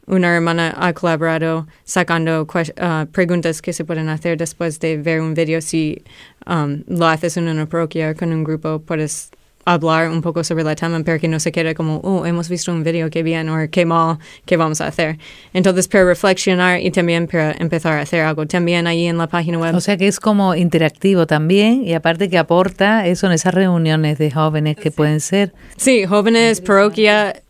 Una 0.06 0.34
hermana 0.34 0.74
ha 0.76 0.92
colaborado 0.92 1.68
sacando 1.84 2.42
uh, 2.42 3.06
preguntas 3.12 3.62
que 3.62 3.72
se 3.72 3.84
pueden 3.84 4.08
hacer 4.08 4.36
después 4.36 4.80
de 4.80 4.96
ver 4.96 5.20
un 5.20 5.34
video. 5.34 5.60
Si 5.60 6.02
um, 6.46 6.82
lo 6.88 7.06
haces 7.06 7.36
en 7.36 7.48
una 7.48 7.66
parroquia 7.66 8.14
con 8.14 8.32
un 8.32 8.42
grupo, 8.42 8.80
puedes 8.80 9.30
hablar 9.64 10.10
un 10.10 10.22
poco 10.22 10.42
sobre 10.44 10.64
la 10.64 10.74
tema, 10.74 11.00
pero 11.04 11.20
que 11.20 11.28
no 11.28 11.38
se 11.38 11.52
quede 11.52 11.74
como, 11.74 11.98
oh, 11.98 12.26
hemos 12.26 12.48
visto 12.48 12.72
un 12.72 12.82
video, 12.82 13.10
qué 13.10 13.22
bien, 13.22 13.48
o 13.48 13.56
qué 13.70 13.86
mal, 13.86 14.18
qué 14.44 14.56
vamos 14.56 14.80
a 14.80 14.88
hacer. 14.88 15.18
Entonces, 15.52 15.88
para 15.88 16.04
reflexionar 16.04 16.80
y 16.80 16.90
también 16.90 17.26
para 17.26 17.52
empezar 17.52 17.92
a 17.94 18.00
hacer 18.00 18.22
algo. 18.22 18.46
También 18.46 18.86
ahí 18.86 19.06
en 19.06 19.18
la 19.18 19.28
página 19.28 19.58
web. 19.58 19.74
O 19.74 19.80
sea 19.80 19.96
que 19.96 20.08
es 20.08 20.18
como 20.18 20.54
interactivo 20.54 21.26
también 21.26 21.84
y 21.84 21.94
aparte 21.94 22.28
que 22.28 22.38
aporta 22.38 23.06
eso 23.06 23.26
en 23.26 23.32
esas 23.34 23.54
reuniones 23.54 24.18
de 24.18 24.30
jóvenes 24.30 24.76
que 24.76 24.90
pueden 24.90 25.20
ser. 25.20 25.52
Sí, 25.76 26.06
jóvenes, 26.06 26.60
parroquia, 26.60 27.42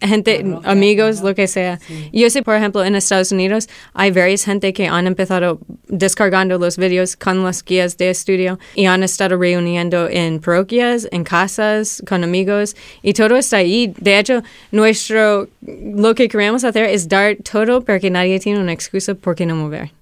gente, 0.00 0.44
amigos, 0.64 1.20
lo 1.20 1.34
que 1.34 1.46
sea. 1.46 1.78
Yo 2.12 2.30
sé, 2.30 2.42
por 2.42 2.54
ejemplo, 2.54 2.84
en 2.84 2.94
Estados 2.94 3.32
Unidos 3.32 3.68
hay 3.92 4.10
varias 4.10 4.44
gente 4.44 4.72
que 4.72 4.86
han 4.86 5.06
empezado 5.06 5.60
descargando 5.88 6.58
los 6.58 6.76
videos 6.76 7.16
con 7.16 7.44
las 7.44 7.62
guías 7.62 7.96
de 7.98 8.10
estudio 8.10 8.58
y 8.74 8.86
han 8.86 9.02
estado 9.02 9.36
reuniendo 9.36 10.08
en 10.08 10.40
parroquias, 10.40 11.08
en 11.10 11.24
casas, 11.24 12.02
con 12.08 12.24
amigos 12.24 12.76
y 13.02 13.12
todo 13.12 13.36
está 13.36 13.58
ahí. 13.58 13.92
De 13.98 14.18
hecho, 14.18 14.42
nuestro, 14.72 15.48
lo 15.60 16.14
que 16.14 16.28
queremos 16.28 16.64
hacer 16.64 16.84
es 16.84 17.08
dar 17.08 17.36
todo 17.36 17.82
para 17.82 18.00
que 18.00 18.10
nadie 18.10 18.40
tiene 18.40 18.60
una 18.60 18.72
excusa 18.72 19.14
por 19.14 19.34
qué 19.34 19.44
no 19.44 19.54
mover. 19.54 19.97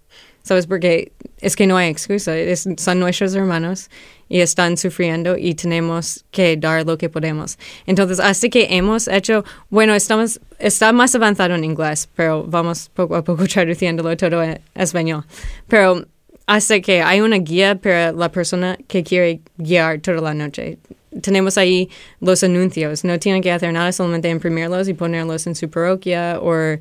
¿Sabes? 0.46 0.68
Porque 0.68 1.10
es 1.40 1.56
que 1.56 1.66
no 1.66 1.76
hay 1.76 1.90
excusa, 1.90 2.32
son 2.76 3.00
nuestros 3.00 3.34
hermanos 3.34 3.90
y 4.28 4.40
están 4.40 4.76
sufriendo 4.76 5.36
y 5.36 5.56
tenemos 5.56 6.24
que 6.30 6.56
dar 6.56 6.86
lo 6.86 6.96
que 6.96 7.08
podemos. 7.08 7.58
Entonces, 7.84 8.20
así 8.20 8.48
que 8.48 8.68
hemos 8.70 9.08
hecho, 9.08 9.44
bueno, 9.70 9.92
estamos, 9.92 10.40
está 10.60 10.92
más 10.92 11.16
avanzado 11.16 11.56
en 11.56 11.64
inglés, 11.64 12.08
pero 12.14 12.44
vamos 12.44 12.88
poco 12.94 13.16
a 13.16 13.24
poco 13.24 13.44
traduciéndolo 13.52 14.16
todo 14.16 14.40
en 14.40 14.60
español. 14.76 15.24
Pero 15.66 16.06
hasta 16.46 16.78
que 16.78 17.02
hay 17.02 17.20
una 17.22 17.38
guía 17.38 17.74
para 17.74 18.12
la 18.12 18.30
persona 18.30 18.78
que 18.86 19.02
quiere 19.02 19.40
guiar 19.58 20.00
toda 20.00 20.20
la 20.20 20.32
noche. 20.32 20.78
Tenemos 21.22 21.58
ahí 21.58 21.90
los 22.20 22.44
anuncios, 22.44 23.02
no 23.02 23.18
tienen 23.18 23.42
que 23.42 23.50
hacer 23.50 23.72
nada, 23.72 23.90
solamente 23.90 24.30
imprimirlos 24.30 24.86
y 24.86 24.94
ponerlos 24.94 25.44
en 25.48 25.56
su 25.56 25.68
parroquia 25.68 26.38
o 26.40 26.78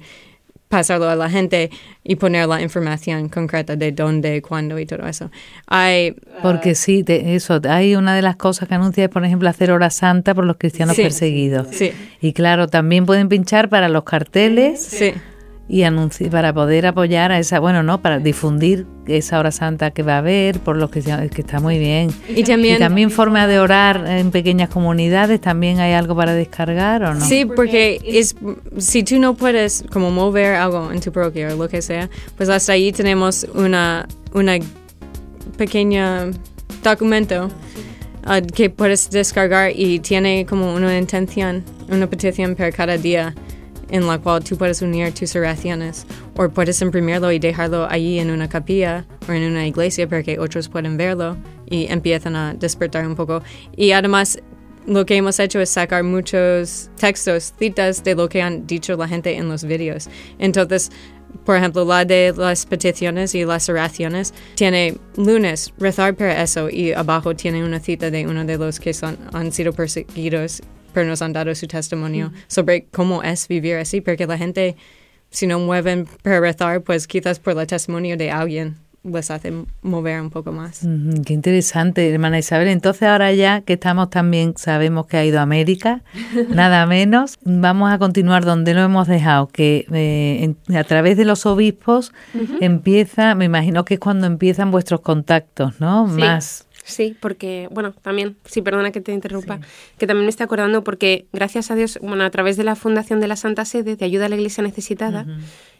pasarlo 0.75 1.09
a 1.09 1.15
la 1.15 1.29
gente 1.29 1.69
y 2.03 2.17
poner 2.17 2.47
la 2.47 2.61
información 2.61 3.29
concreta 3.29 3.77
de 3.77 3.93
dónde, 3.93 4.41
cuándo 4.41 4.77
y 4.77 4.85
todo 4.85 5.07
eso. 5.07 5.31
Hay, 5.67 6.15
Porque 6.41 6.75
sí, 6.75 7.01
de 7.01 7.35
eso, 7.35 7.61
hay 7.69 7.95
una 7.95 8.13
de 8.13 8.21
las 8.21 8.35
cosas 8.35 8.67
que 8.67 8.75
anuncia 8.75 9.05
es, 9.05 9.09
por 9.09 9.23
ejemplo, 9.23 9.47
hacer 9.47 9.71
hora 9.71 9.89
santa 9.89 10.35
por 10.35 10.45
los 10.45 10.57
cristianos 10.57 10.97
perseguidos. 10.97 11.67
Sí. 11.71 11.93
Y 12.19 12.33
claro, 12.33 12.67
también 12.67 13.05
pueden 13.05 13.29
pinchar 13.29 13.69
para 13.69 13.87
los 13.87 14.03
carteles. 14.03 14.81
Sí 14.81 15.13
y 15.67 15.83
anunciar 15.83 16.29
para 16.29 16.53
poder 16.53 16.85
apoyar 16.85 17.31
a 17.31 17.39
esa, 17.39 17.59
bueno, 17.59 17.81
no, 17.81 18.01
para 18.01 18.19
difundir 18.19 18.85
esa 19.07 19.39
hora 19.39 19.51
santa 19.51 19.91
que 19.91 20.03
va 20.03 20.15
a 20.15 20.17
haber, 20.19 20.59
por 20.59 20.77
lo 20.77 20.91
que, 20.91 21.01
que 21.01 21.41
está 21.41 21.59
muy 21.59 21.79
bien. 21.79 22.11
Y 22.29 22.43
también, 22.43 22.79
también 22.79 23.09
forma 23.09 23.47
de 23.47 23.59
orar 23.59 24.05
en 24.07 24.31
pequeñas 24.31 24.69
comunidades, 24.69 25.41
también 25.41 25.79
hay 25.79 25.93
algo 25.93 26.15
para 26.15 26.33
descargar 26.33 27.03
o 27.03 27.13
no? 27.15 27.25
Sí, 27.25 27.45
porque 27.45 27.99
es 28.05 28.35
si 28.77 29.03
tú 29.03 29.19
no 29.19 29.35
puedes 29.35 29.83
como 29.91 30.11
mover 30.11 30.55
algo 30.55 30.91
en 30.91 30.99
tu 31.01 31.11
parroquia 31.11 31.53
o 31.53 31.57
lo 31.57 31.67
que 31.67 31.81
sea, 31.81 32.09
pues 32.37 32.49
hasta 32.49 32.73
ahí 32.73 32.91
tenemos 32.91 33.47
una 33.55 34.07
una 34.33 34.59
pequeña 35.57 36.27
documento 36.83 37.49
uh, 38.27 38.45
que 38.53 38.69
puedes 38.69 39.09
descargar 39.09 39.71
y 39.75 39.99
tiene 39.99 40.45
como 40.45 40.73
una 40.73 40.97
intención, 40.97 41.63
una 41.89 42.07
petición 42.07 42.55
para 42.55 42.71
cada 42.71 42.97
día 42.97 43.33
en 43.95 44.07
la 44.07 44.19
cual 44.19 44.43
tú 44.43 44.57
puedes 44.57 44.81
unir 44.81 45.13
tus 45.13 45.35
oraciones 45.35 46.05
o 46.35 46.49
puedes 46.49 46.81
imprimirlo 46.81 47.31
y 47.31 47.39
dejarlo 47.39 47.87
allí 47.89 48.19
en 48.19 48.29
una 48.29 48.49
capilla 48.49 49.05
o 49.27 49.31
en 49.31 49.43
una 49.43 49.65
iglesia 49.65 50.07
para 50.07 50.21
que 50.21 50.37
otros 50.37 50.67
puedan 50.67 50.97
verlo 50.97 51.37
y 51.65 51.87
empiezan 51.89 52.35
a 52.35 52.53
despertar 52.53 53.07
un 53.07 53.15
poco. 53.15 53.41
Y 53.75 53.91
además 53.91 54.37
lo 54.85 55.05
que 55.05 55.15
hemos 55.15 55.39
hecho 55.39 55.59
es 55.61 55.69
sacar 55.69 56.03
muchos 56.03 56.89
textos, 56.99 57.53
citas 57.57 58.03
de 58.03 58.15
lo 58.15 58.27
que 58.27 58.41
han 58.41 58.67
dicho 58.67 58.95
la 58.97 59.07
gente 59.07 59.35
en 59.35 59.47
los 59.47 59.63
videos. 59.63 60.09
Entonces, 60.39 60.91
por 61.45 61.55
ejemplo, 61.55 61.85
la 61.85 62.05
de 62.05 62.33
las 62.35 62.65
peticiones 62.65 63.33
y 63.33 63.45
las 63.45 63.67
oraciones 63.69 64.33
tiene 64.55 64.97
lunes, 65.17 65.73
rezar 65.77 66.15
para 66.15 66.41
eso, 66.43 66.69
y 66.69 66.91
abajo 66.91 67.35
tiene 67.35 67.63
una 67.63 67.79
cita 67.79 68.11
de 68.11 68.27
uno 68.27 68.45
de 68.45 68.57
los 68.57 68.79
que 68.79 68.93
son, 68.93 69.17
han 69.33 69.51
sido 69.51 69.73
perseguidos 69.73 70.61
pero 70.95 71.07
nos 71.09 71.21
han 71.21 71.33
dado 71.33 71.53
su 71.53 71.67
testimonio 71.67 72.31
sobre 72.47 72.85
cómo 72.85 73.21
es 73.21 73.49
vivir 73.49 73.75
así, 73.75 73.99
porque 73.99 74.25
la 74.25 74.37
gente, 74.37 74.77
si 75.29 75.45
no 75.45 75.59
mueven 75.59 76.07
para 76.23 76.39
rezar, 76.39 76.83
pues 76.83 77.05
quizás 77.05 77.37
por 77.37 77.59
el 77.59 77.67
testimonio 77.67 78.15
de 78.15 78.31
alguien 78.31 78.77
les 79.03 79.29
hace 79.29 79.51
mover 79.81 80.21
un 80.21 80.29
poco 80.29 80.53
más. 80.53 80.87
qué 81.25 81.33
interesante, 81.33 82.09
hermana 82.09 82.39
Isabel. 82.39 82.69
Entonces 82.69 83.03
ahora 83.03 83.33
ya 83.33 83.59
que 83.59 83.73
estamos 83.73 84.09
también, 84.09 84.53
sabemos 84.55 85.05
que 85.07 85.17
ha 85.17 85.25
ido 85.25 85.39
a 85.39 85.41
América, 85.41 86.01
nada 86.49 86.85
menos, 86.85 87.39
vamos 87.43 87.91
a 87.91 87.99
continuar 87.99 88.45
donde 88.45 88.73
lo 88.73 88.81
hemos 88.81 89.09
dejado, 89.09 89.47
que 89.47 89.85
eh, 89.91 90.55
a 90.73 90.83
través 90.85 91.17
de 91.17 91.25
los 91.25 91.45
obispos 91.45 92.13
empieza, 92.61 93.35
me 93.35 93.43
imagino 93.43 93.83
que 93.83 93.95
es 93.95 93.99
cuando 93.99 94.27
empiezan 94.27 94.71
vuestros 94.71 95.01
contactos, 95.01 95.81
¿no? 95.81 96.07
Más 96.07 96.64
Sí, 96.85 97.17
porque, 97.19 97.67
bueno, 97.71 97.93
también, 97.93 98.37
sí, 98.45 98.61
perdona 98.61 98.91
que 98.91 99.01
te 99.01 99.11
interrumpa, 99.11 99.59
que 99.97 100.05
también 100.05 100.25
me 100.25 100.29
estoy 100.29 100.43
acordando 100.43 100.83
porque 100.83 101.25
gracias 101.33 101.71
a 101.71 101.75
Dios, 101.75 101.97
bueno, 101.99 102.23
a 102.23 102.29
través 102.29 102.57
de 102.57 102.63
la 102.63 102.75
Fundación 102.75 103.19
de 103.19 103.27
la 103.27 103.35
Santa 103.35 103.65
Sede 103.65 103.95
de 103.95 104.05
Ayuda 104.05 104.27
a 104.27 104.29
la 104.29 104.35
Iglesia 104.35 104.63
Necesitada 104.63 105.25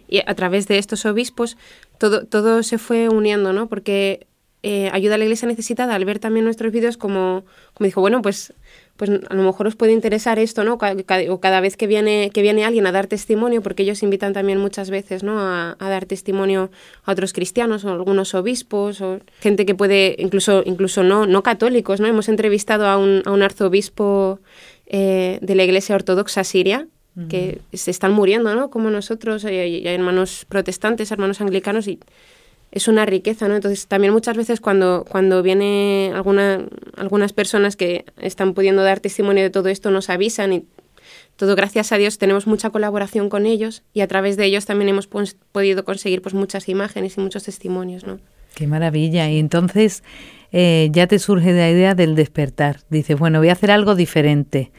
y 0.07 0.21
a 0.25 0.33
través 0.33 0.67
de 0.67 0.79
estos 0.79 1.05
obispos, 1.05 1.57
todo, 1.99 2.25
todo 2.25 2.63
se 2.63 2.79
fue 2.79 3.07
uniendo, 3.07 3.53
¿no? 3.53 3.67
Porque 3.67 4.25
eh, 4.67 4.89
Ayuda 4.91 5.13
a 5.13 5.17
la 5.19 5.25
Iglesia 5.25 5.47
Necesitada, 5.47 5.93
al 5.93 6.05
ver 6.05 6.17
también 6.17 6.43
nuestros 6.43 6.71
vídeos, 6.71 6.97
como, 6.97 7.45
como 7.75 7.85
dijo, 7.85 8.01
bueno, 8.01 8.23
pues 8.23 8.51
pues 8.97 9.11
a 9.29 9.33
lo 9.35 9.43
mejor 9.43 9.67
os 9.67 9.75
puede 9.75 9.91
interesar 9.91 10.39
esto, 10.39 10.63
¿no? 10.63 10.79
O 11.29 11.39
cada 11.39 11.61
vez 11.61 11.77
que 11.77 11.85
viene, 11.85 12.31
que 12.33 12.41
viene 12.41 12.65
alguien 12.65 12.87
a 12.87 12.91
dar 12.91 13.05
testimonio, 13.05 13.61
porque 13.61 13.83
ellos 13.83 14.01
invitan 14.01 14.33
también 14.33 14.57
muchas 14.57 14.89
veces, 14.89 15.21
¿no? 15.21 15.37
A, 15.39 15.75
dar 15.79 16.05
testimonio 16.05 16.71
a 17.03 17.11
otros 17.11 17.31
cristianos 17.31 17.85
o 17.85 17.91
algunos 17.91 18.33
obispos 18.33 19.01
o 19.01 19.19
gente 19.39 19.67
que 19.67 19.75
puede, 19.75 20.15
incluso, 20.17 20.63
incluso 20.65 21.03
no, 21.03 21.27
no 21.27 21.43
católicos, 21.43 21.99
¿no? 21.99 22.07
Hemos 22.07 22.27
entrevistado 22.27 22.87
a 22.87 22.97
un, 22.97 23.21
a 23.25 23.31
un 23.31 23.43
arzobispo 23.43 24.39
eh, 24.87 25.37
de 25.41 25.55
la 25.55 25.63
Iglesia 25.63 25.93
Ortodoxa 25.93 26.43
Siria, 26.43 26.87
que 27.29 27.61
se 27.71 27.91
están 27.91 28.11
muriendo, 28.11 28.55
¿no? 28.55 28.69
Como 28.69 28.89
nosotros, 28.89 29.45
hay, 29.45 29.57
hay 29.57 29.87
hermanos 29.87 30.45
protestantes, 30.49 31.11
hermanos 31.11 31.39
anglicanos 31.39 31.87
y 31.87 31.99
es 32.75 32.89
una 32.89 33.05
riqueza, 33.05 33.47
¿no? 33.47 33.55
Entonces 33.55 33.87
también 33.87 34.11
muchas 34.11 34.35
veces 34.35 34.59
cuando, 34.59 35.05
cuando 35.09 35.41
viene 35.41 36.11
alguna, 36.13 36.65
algunas 36.97 37.31
personas 37.31 37.77
que 37.77 38.03
están 38.19 38.53
pudiendo 38.53 38.83
dar 38.83 38.99
testimonio 38.99 39.43
de 39.43 39.49
todo 39.49 39.69
esto 39.69 39.91
nos 39.91 40.09
avisan 40.09 40.51
y 40.51 40.65
todo 41.37 41.55
gracias 41.55 41.93
a 41.93 41.97
Dios 41.97 42.17
tenemos 42.17 42.47
mucha 42.47 42.69
colaboración 42.71 43.29
con 43.29 43.45
ellos 43.45 43.83
y 43.93 44.01
a 44.01 44.07
través 44.07 44.35
de 44.35 44.45
ellos 44.45 44.65
también 44.65 44.89
hemos 44.89 45.07
pues, 45.07 45.37
podido 45.53 45.85
conseguir 45.85 46.21
pues 46.21 46.35
muchas 46.35 46.67
imágenes 46.67 47.17
y 47.17 47.21
muchos 47.21 47.43
testimonios, 47.43 48.05
¿no? 48.05 48.19
Qué 48.55 48.67
maravilla. 48.67 49.29
Y 49.29 49.39
entonces 49.39 50.03
eh, 50.51 50.89
ya 50.91 51.07
te 51.07 51.17
surge 51.17 51.53
la 51.53 51.69
idea 51.69 51.95
del 51.95 52.15
despertar. 52.15 52.81
Dices, 52.89 53.17
bueno, 53.17 53.39
voy 53.39 53.49
a 53.49 53.53
hacer 53.53 53.71
algo 53.71 53.95
diferente. 53.95 54.71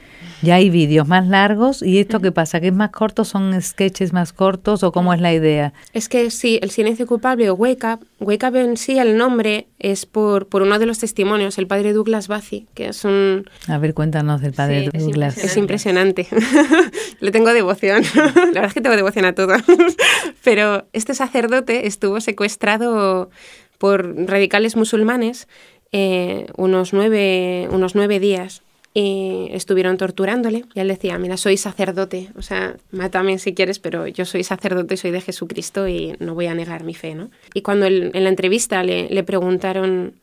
Ya 0.42 0.56
hay 0.56 0.70
vídeos 0.70 1.08
más 1.08 1.26
largos 1.26 1.82
y 1.82 1.98
esto 1.98 2.20
qué 2.20 2.30
pasa, 2.30 2.60
que 2.60 2.68
es 2.68 2.72
más 2.74 2.90
corto, 2.90 3.24
son 3.24 3.60
sketches 3.60 4.12
más 4.12 4.32
cortos 4.32 4.82
o 4.82 4.92
cómo 4.92 5.14
es 5.14 5.20
la 5.20 5.32
idea. 5.32 5.72
Es 5.92 6.08
que 6.08 6.30
sí, 6.30 6.58
el 6.62 6.70
silencio 6.70 7.06
culpable 7.06 7.48
o 7.48 7.54
Wake 7.54 7.84
Up, 7.84 8.06
Wake 8.20 8.46
Up 8.46 8.56
en 8.56 8.76
sí 8.76 8.98
el 8.98 9.16
nombre 9.16 9.68
es 9.78 10.04
por, 10.04 10.46
por 10.48 10.62
uno 10.62 10.78
de 10.78 10.86
los 10.86 10.98
testimonios, 10.98 11.58
el 11.58 11.66
padre 11.66 11.92
Douglas 11.92 12.28
Bazi, 12.28 12.66
que 12.74 12.88
es 12.88 13.04
un... 13.04 13.48
A 13.66 13.78
ver, 13.78 13.94
cuéntanos 13.94 14.40
del 14.40 14.52
padre 14.52 14.90
Douglas. 14.92 15.38
Es 15.38 15.56
impresionante. 15.56 16.26
Le 17.20 17.30
tengo 17.30 17.52
devoción. 17.52 18.02
la 18.14 18.44
verdad 18.44 18.64
es 18.66 18.74
que 18.74 18.80
tengo 18.80 18.96
devoción 18.96 19.24
a 19.24 19.34
todo. 19.34 19.54
Pero 20.44 20.86
este 20.92 21.14
sacerdote 21.14 21.86
estuvo 21.86 22.20
secuestrado 22.20 23.30
por 23.78 24.16
radicales 24.28 24.76
musulmanes 24.76 25.48
eh, 25.92 26.46
unos, 26.56 26.92
nueve, 26.92 27.68
unos 27.70 27.94
nueve 27.94 28.20
días 28.20 28.62
y 28.98 29.48
estuvieron 29.52 29.98
torturándole 29.98 30.64
y 30.72 30.80
él 30.80 30.88
decía, 30.88 31.18
mira, 31.18 31.36
soy 31.36 31.58
sacerdote, 31.58 32.30
o 32.34 32.40
sea, 32.40 32.76
mátame 32.92 33.38
si 33.38 33.52
quieres, 33.52 33.78
pero 33.78 34.06
yo 34.06 34.24
soy 34.24 34.42
sacerdote, 34.42 34.96
soy 34.96 35.10
de 35.10 35.20
Jesucristo 35.20 35.86
y 35.86 36.16
no 36.18 36.34
voy 36.34 36.46
a 36.46 36.54
negar 36.54 36.82
mi 36.82 36.94
fe, 36.94 37.14
¿no? 37.14 37.30
Y 37.52 37.60
cuando 37.60 37.84
en 37.84 38.24
la 38.24 38.30
entrevista 38.30 38.82
le, 38.82 39.22
preguntaron, 39.22 40.14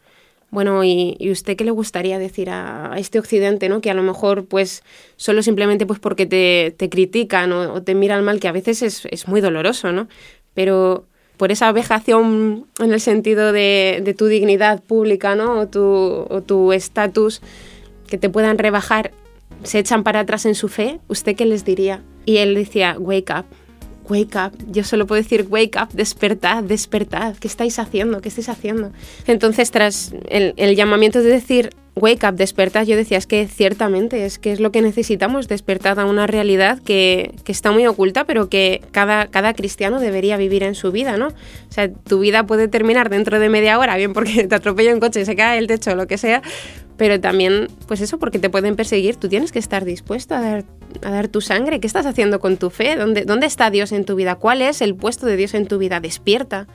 Bueno, 0.49 0.83
¿y, 0.83 1.15
usted 1.29 1.55
qué 1.55 1.65
le 1.65 1.69
gustaría 1.69 2.17
decir 2.17 2.49
a, 2.49 2.95
este 2.97 3.19
occidente, 3.19 3.69
¿no? 3.69 3.79
Que 3.79 3.91
a 3.91 3.93
lo 3.93 4.01
mejor, 4.01 4.45
pues, 4.45 4.81
solo 5.17 5.43
simplemente 5.43 5.85
pues 5.85 5.99
porque 5.99 6.25
te, 6.25 6.73
te 6.75 6.89
critican 6.89 7.51
o, 7.51 7.83
te 7.83 7.93
miran 7.93 8.23
mal, 8.23 8.39
que 8.39 8.47
a 8.47 8.51
veces 8.51 8.81
es, 8.81 9.05
es 9.11 9.27
muy 9.27 9.39
doloroso, 9.39 9.91
¿no? 9.91 10.07
Pero 10.55 11.05
por 11.37 11.51
esa 11.51 11.71
vejación 11.71 12.65
en 12.79 12.91
el 12.91 12.99
sentido 12.99 13.51
de, 13.51 14.15
tu 14.17 14.25
dignidad 14.25 14.81
pública, 14.81 15.35
¿no? 15.35 15.59
O 15.59 15.67
tu, 15.67 15.81
o 16.27 16.41
tu 16.41 16.73
estatus, 16.73 17.39
que 18.13 18.19
te 18.19 18.29
puedan 18.29 18.59
rebajar, 18.59 19.09
se 19.63 19.79
echan 19.79 20.03
para 20.03 20.19
atrás 20.19 20.45
en 20.45 20.53
su 20.53 20.67
fe, 20.67 20.99
¿usted 21.07 21.35
qué 21.35 21.47
les 21.47 21.65
diría? 21.65 22.03
Y 22.25 22.37
él 22.37 22.53
decía, 22.53 22.95
wake 22.99 23.31
up, 23.31 23.45
wake 24.07 24.35
up. 24.35 24.51
Yo 24.71 24.83
solo 24.83 25.07
puedo 25.07 25.19
decir 25.19 25.47
wake 25.49 25.81
up, 25.81 25.89
despertad, 25.93 26.63
despertad. 26.63 27.35
¿Qué 27.37 27.47
estáis 27.47 27.79
haciendo? 27.79 28.21
¿Qué 28.21 28.29
estáis 28.29 28.49
haciendo? 28.49 28.91
Entonces, 29.25 29.71
tras 29.71 30.13
el, 30.29 30.75
llamamiento 30.75 31.23
de 31.23 31.29
decir 31.29 31.71
wake 31.95 32.23
up, 32.23 32.35
despertad, 32.35 32.85
yo 32.85 32.95
decía, 32.95 33.17
es 33.17 33.25
que 33.25 33.47
ciertamente 33.47 34.25
es 34.25 34.37
que 34.37 34.51
es 34.51 34.59
lo 34.59 34.71
que 34.71 34.83
necesitamos, 34.83 35.47
despertar 35.47 35.99
a 35.99 36.05
una 36.05 36.27
realidad 36.27 36.79
que, 36.83 37.33
que, 37.43 37.51
está 37.51 37.71
muy 37.71 37.87
oculta, 37.87 38.25
pero 38.25 38.49
que 38.49 38.81
cada, 38.91 39.27
cada 39.27 39.53
cristiano 39.53 39.99
debería 39.99 40.37
vivir 40.37 40.63
en 40.63 40.75
su 40.75 40.91
vida, 40.91 41.17
¿no? 41.17 41.27
O 41.27 41.71
sea, 41.71 41.91
tu 41.91 42.19
vida 42.19 42.45
puede 42.45 42.67
terminar 42.67 43.09
dentro 43.09 43.39
de 43.39 43.49
media 43.49 43.77
hora, 43.77 43.97
bien 43.97 44.13
porque 44.13 44.47
te 44.47 44.55
atropella 44.55 44.93
un 44.93 44.99
coche, 44.99 45.25
se 45.25 45.35
cae 45.35 45.59
el 45.59 45.67
techo, 45.67 45.95
lo 45.95 46.07
que 46.07 46.17
sea, 46.17 46.41
pero 46.97 47.19
también, 47.19 47.67
pues 47.87 48.01
eso, 48.01 48.19
porque 48.19 48.39
te 48.39 48.49
pueden 48.49 48.75
perseguir, 48.75 49.15
tú 49.15 49.27
tienes 49.27 49.51
que 49.51 49.59
estar 49.59 49.83
dispuesto 49.83 50.35
a 50.35 50.41
dar, 50.41 50.65
a 51.03 51.09
dar 51.09 51.27
tu 51.27 51.41
sangre. 51.41 51.79
¿Qué 51.79 51.87
estás 51.87 52.05
haciendo 52.05 52.39
con 52.39 52.57
tu 52.57 52.69
fe? 52.69 52.95
¿Dónde, 52.95 53.25
¿Dónde 53.25 53.47
está 53.47 53.69
Dios 53.71 53.91
en 53.91 54.05
tu 54.05 54.15
vida? 54.15 54.35
¿Cuál 54.35 54.61
es 54.61 54.81
el 54.81 54.95
puesto 54.95 55.25
de 55.25 55.35
Dios 55.35 55.53
en 55.53 55.67
tu 55.67 55.77
vida? 55.77 55.99
Despierta. 55.99 56.67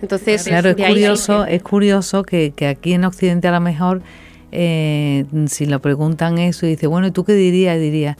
Entonces, 0.00 0.44
claro, 0.44 0.70
es 0.70 0.76
curioso, 0.76 1.44
es 1.44 1.62
curioso 1.62 2.22
que, 2.22 2.52
que, 2.54 2.68
aquí 2.68 2.92
en 2.92 3.04
Occidente 3.04 3.48
a 3.48 3.52
lo 3.52 3.60
mejor, 3.60 4.02
eh, 4.52 5.24
si 5.48 5.66
lo 5.66 5.80
preguntan 5.80 6.38
eso 6.38 6.66
y 6.66 6.70
dice, 6.70 6.86
bueno, 6.86 7.08
¿y 7.08 7.10
tú 7.10 7.24
qué 7.24 7.34
dirías? 7.34 7.78
Diría, 7.78 8.16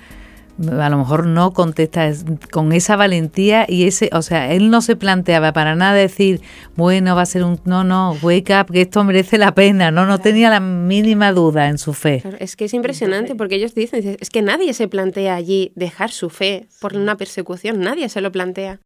a 0.59 0.91
lo 0.91 0.99
mejor 0.99 1.27
no 1.27 1.53
contesta 1.53 2.11
con 2.51 2.73
esa 2.73 2.97
valentía 2.97 3.65
y 3.69 3.87
ese, 3.87 4.11
o 4.13 4.23
sea, 4.23 4.53
él 4.53 4.71
no 4.71 4.81
se 4.81 4.97
planteaba 4.97 5.53
para 5.53 5.75
nada 5.77 5.95
decir, 5.95 6.41
bueno, 6.75 7.15
va 7.15 7.23
a 7.23 7.27
ser 7.27 7.45
un, 7.45 7.61
no, 7.65 7.85
no, 7.85 8.17
wake 8.23 8.53
up, 8.61 8.73
que 8.73 8.83
esto 8.83 9.05
merece 9.05 9.39
la 9.39 9.55
pena, 9.55 9.91
no, 9.91 10.07
no 10.07 10.19
tenía 10.19 10.51
la 10.51 10.61
mínima 10.61 11.33
duda 11.33 11.69
en 11.69 11.79
su 11.79 11.93
fe. 11.93 12.23
es 12.41 12.57
que 12.57 12.65
es 12.65 12.75
impresionante 12.75 13.35
porque 13.35 13.57
ellos 13.57 13.75
dicen, 13.75 14.17
es 14.19 14.31
que 14.31 14.43
nadie 14.43 14.73
se 14.75 14.89
plantea 14.89 15.35
allí 15.35 15.73
dejar 15.77 16.11
su 16.11 16.31
fe 16.31 16.67
por 16.81 16.97
una 16.97 17.17
persecución, 17.17 17.81
nadie 17.81 18.09
se 18.09 18.21
lo 18.21 18.33
plantea. 18.33 18.81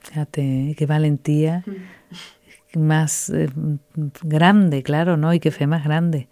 Fíjate, 0.00 0.74
qué 0.76 0.86
valentía 0.86 1.64
más 2.74 3.30
eh, 3.30 3.48
grande, 4.22 4.82
claro, 4.82 5.16
¿no? 5.16 5.32
Y 5.34 5.40
qué 5.40 5.50
fe 5.50 5.66
más 5.66 5.84
grande. 5.84 6.28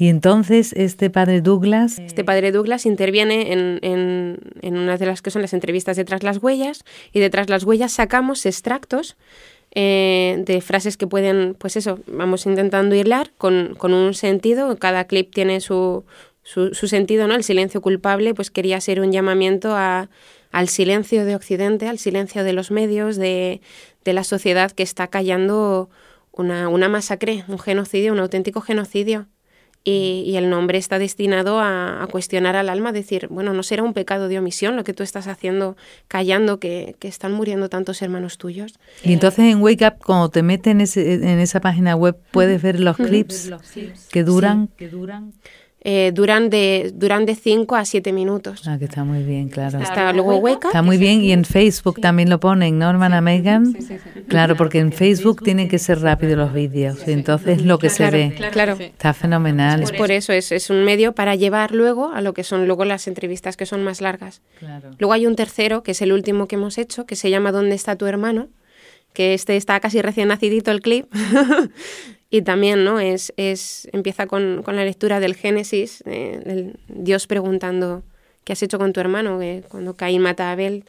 Y 0.00 0.08
entonces 0.08 0.72
este 0.74 1.10
padre 1.10 1.40
Douglas... 1.40 1.98
Este 1.98 2.22
padre 2.22 2.52
Douglas 2.52 2.86
interviene 2.86 3.52
en, 3.52 3.80
en, 3.82 4.38
en 4.62 4.78
una 4.78 4.96
de 4.96 5.06
las 5.06 5.22
que 5.22 5.32
son 5.32 5.42
las 5.42 5.52
entrevistas 5.52 5.96
detrás 5.96 6.22
las 6.22 6.40
huellas 6.40 6.84
y 7.12 7.18
detrás 7.18 7.50
las 7.50 7.64
huellas 7.64 7.90
sacamos 7.92 8.46
extractos 8.46 9.16
eh, 9.72 10.42
de 10.46 10.60
frases 10.60 10.96
que 10.96 11.08
pueden, 11.08 11.56
pues 11.58 11.76
eso, 11.76 11.98
vamos 12.06 12.46
intentando 12.46 12.94
hilar 12.94 13.32
con, 13.38 13.74
con 13.76 13.92
un 13.92 14.14
sentido, 14.14 14.76
cada 14.78 15.04
clip 15.08 15.34
tiene 15.34 15.60
su, 15.60 16.04
su, 16.44 16.74
su, 16.74 16.86
sentido, 16.86 17.26
¿no? 17.26 17.34
El 17.34 17.42
silencio 17.42 17.82
culpable, 17.82 18.34
pues 18.34 18.52
quería 18.52 18.80
ser 18.80 19.00
un 19.00 19.10
llamamiento 19.10 19.74
a, 19.74 20.08
al 20.52 20.68
silencio 20.68 21.24
de 21.24 21.34
Occidente, 21.34 21.88
al 21.88 21.98
silencio 21.98 22.44
de 22.44 22.52
los 22.52 22.70
medios, 22.70 23.16
de, 23.16 23.60
de 24.04 24.12
la 24.12 24.22
sociedad 24.22 24.70
que 24.70 24.84
está 24.84 25.08
callando 25.08 25.90
una, 26.30 26.68
una 26.68 26.88
masacre, 26.88 27.44
un 27.48 27.58
genocidio, 27.58 28.12
un 28.12 28.20
auténtico 28.20 28.60
genocidio. 28.60 29.26
Y, 29.84 30.36
el 30.36 30.50
nombre 30.50 30.76
está 30.76 30.98
destinado 30.98 31.60
a, 31.60 32.06
cuestionar 32.10 32.56
al 32.56 32.68
alma, 32.68 32.92
decir, 32.92 33.28
bueno, 33.30 33.54
no 33.54 33.62
será 33.62 33.82
un 33.82 33.94
pecado 33.94 34.28
de 34.28 34.38
omisión 34.38 34.76
lo 34.76 34.84
que 34.84 34.92
tú 34.92 35.02
estás 35.02 35.26
haciendo, 35.28 35.76
callando 36.08 36.60
que, 36.60 36.96
están 37.00 37.32
muriendo 37.32 37.70
tantos 37.70 38.02
hermanos 38.02 38.36
tuyos. 38.36 38.78
Y 39.02 39.14
entonces 39.14 39.46
en 39.46 39.62
Wake 39.62 39.86
Up, 39.86 40.04
cuando 40.04 40.28
te 40.28 40.42
metes 40.42 40.96
en, 40.96 41.24
en 41.24 41.38
esa 41.38 41.60
página 41.60 41.96
web, 41.96 42.18
puedes 42.32 42.60
ver 42.60 42.80
los 42.80 42.96
clips, 42.96 43.50
que 44.10 44.24
duran, 44.24 44.68
que 44.76 44.88
duran 44.88 45.32
eh, 45.80 46.10
duran 46.12 46.50
de 46.50 46.90
duran 46.92 47.24
de 47.24 47.36
5 47.36 47.76
a 47.76 47.84
7 47.84 48.12
minutos. 48.12 48.66
Ah, 48.66 48.78
que 48.78 48.86
está 48.86 49.04
muy 49.04 49.22
bien, 49.22 49.48
claro. 49.48 49.78
Está 49.78 50.12
luego 50.12 50.36
Wake 50.38 50.66
Está 50.66 50.82
muy 50.82 50.96
bien 50.96 51.22
y 51.22 51.32
en 51.32 51.44
Facebook 51.44 52.00
también 52.00 52.28
lo 52.30 52.40
ponen, 52.40 52.78
¿no, 52.78 52.90
hermana 52.90 53.20
Megan? 53.20 53.76
claro, 54.26 54.56
porque 54.56 54.80
en 54.80 54.92
Facebook 54.92 55.42
tienen 55.42 55.68
que 55.68 55.78
ser 55.78 56.00
rápidos 56.00 56.36
los 56.36 56.52
vídeos, 56.52 57.06
entonces 57.06 57.62
lo 57.62 57.78
que 57.78 57.90
se 57.90 58.10
ve. 58.10 58.34
Claro. 58.50 58.76
Está 58.78 59.14
fenomenal. 59.14 59.82
Es 59.82 59.92
por 59.92 60.10
eso, 60.10 60.32
es, 60.32 60.50
es 60.50 60.68
un 60.70 60.84
medio 60.84 61.12
para 61.12 61.36
llevar 61.36 61.72
luego 61.72 62.12
a 62.12 62.20
lo 62.22 62.34
que 62.34 62.42
son 62.42 62.66
luego 62.66 62.84
las 62.84 63.06
entrevistas 63.06 63.56
que 63.56 63.66
son 63.66 63.84
más 63.84 64.00
largas. 64.00 64.42
Luego 64.98 65.12
hay 65.12 65.26
un 65.26 65.36
tercero, 65.36 65.82
que 65.82 65.92
es 65.92 66.02
el 66.02 66.12
último 66.12 66.48
que 66.48 66.56
hemos 66.56 66.76
hecho, 66.78 67.06
que 67.06 67.14
se 67.14 67.30
llama 67.30 67.52
¿Dónde 67.52 67.76
está 67.76 67.96
tu 67.96 68.06
hermano? 68.06 68.48
que 69.12 69.34
este 69.34 69.56
está 69.56 69.80
casi 69.80 70.00
recién 70.02 70.28
nacidito 70.28 70.70
el 70.70 70.80
clip, 70.80 71.12
y 72.30 72.42
también 72.42 72.84
¿no? 72.84 73.00
es, 73.00 73.32
es, 73.36 73.88
empieza 73.92 74.26
con, 74.26 74.62
con 74.62 74.76
la 74.76 74.84
lectura 74.84 75.20
del 75.20 75.34
Génesis, 75.34 76.02
eh, 76.06 76.74
Dios 76.88 77.26
preguntando, 77.26 78.02
¿qué 78.44 78.52
has 78.52 78.62
hecho 78.62 78.78
con 78.78 78.92
tu 78.92 79.00
hermano? 79.00 79.38
Que 79.38 79.64
cuando 79.68 79.94
Caín 79.94 80.22
mata 80.22 80.48
a 80.48 80.52
Abel, 80.52 80.84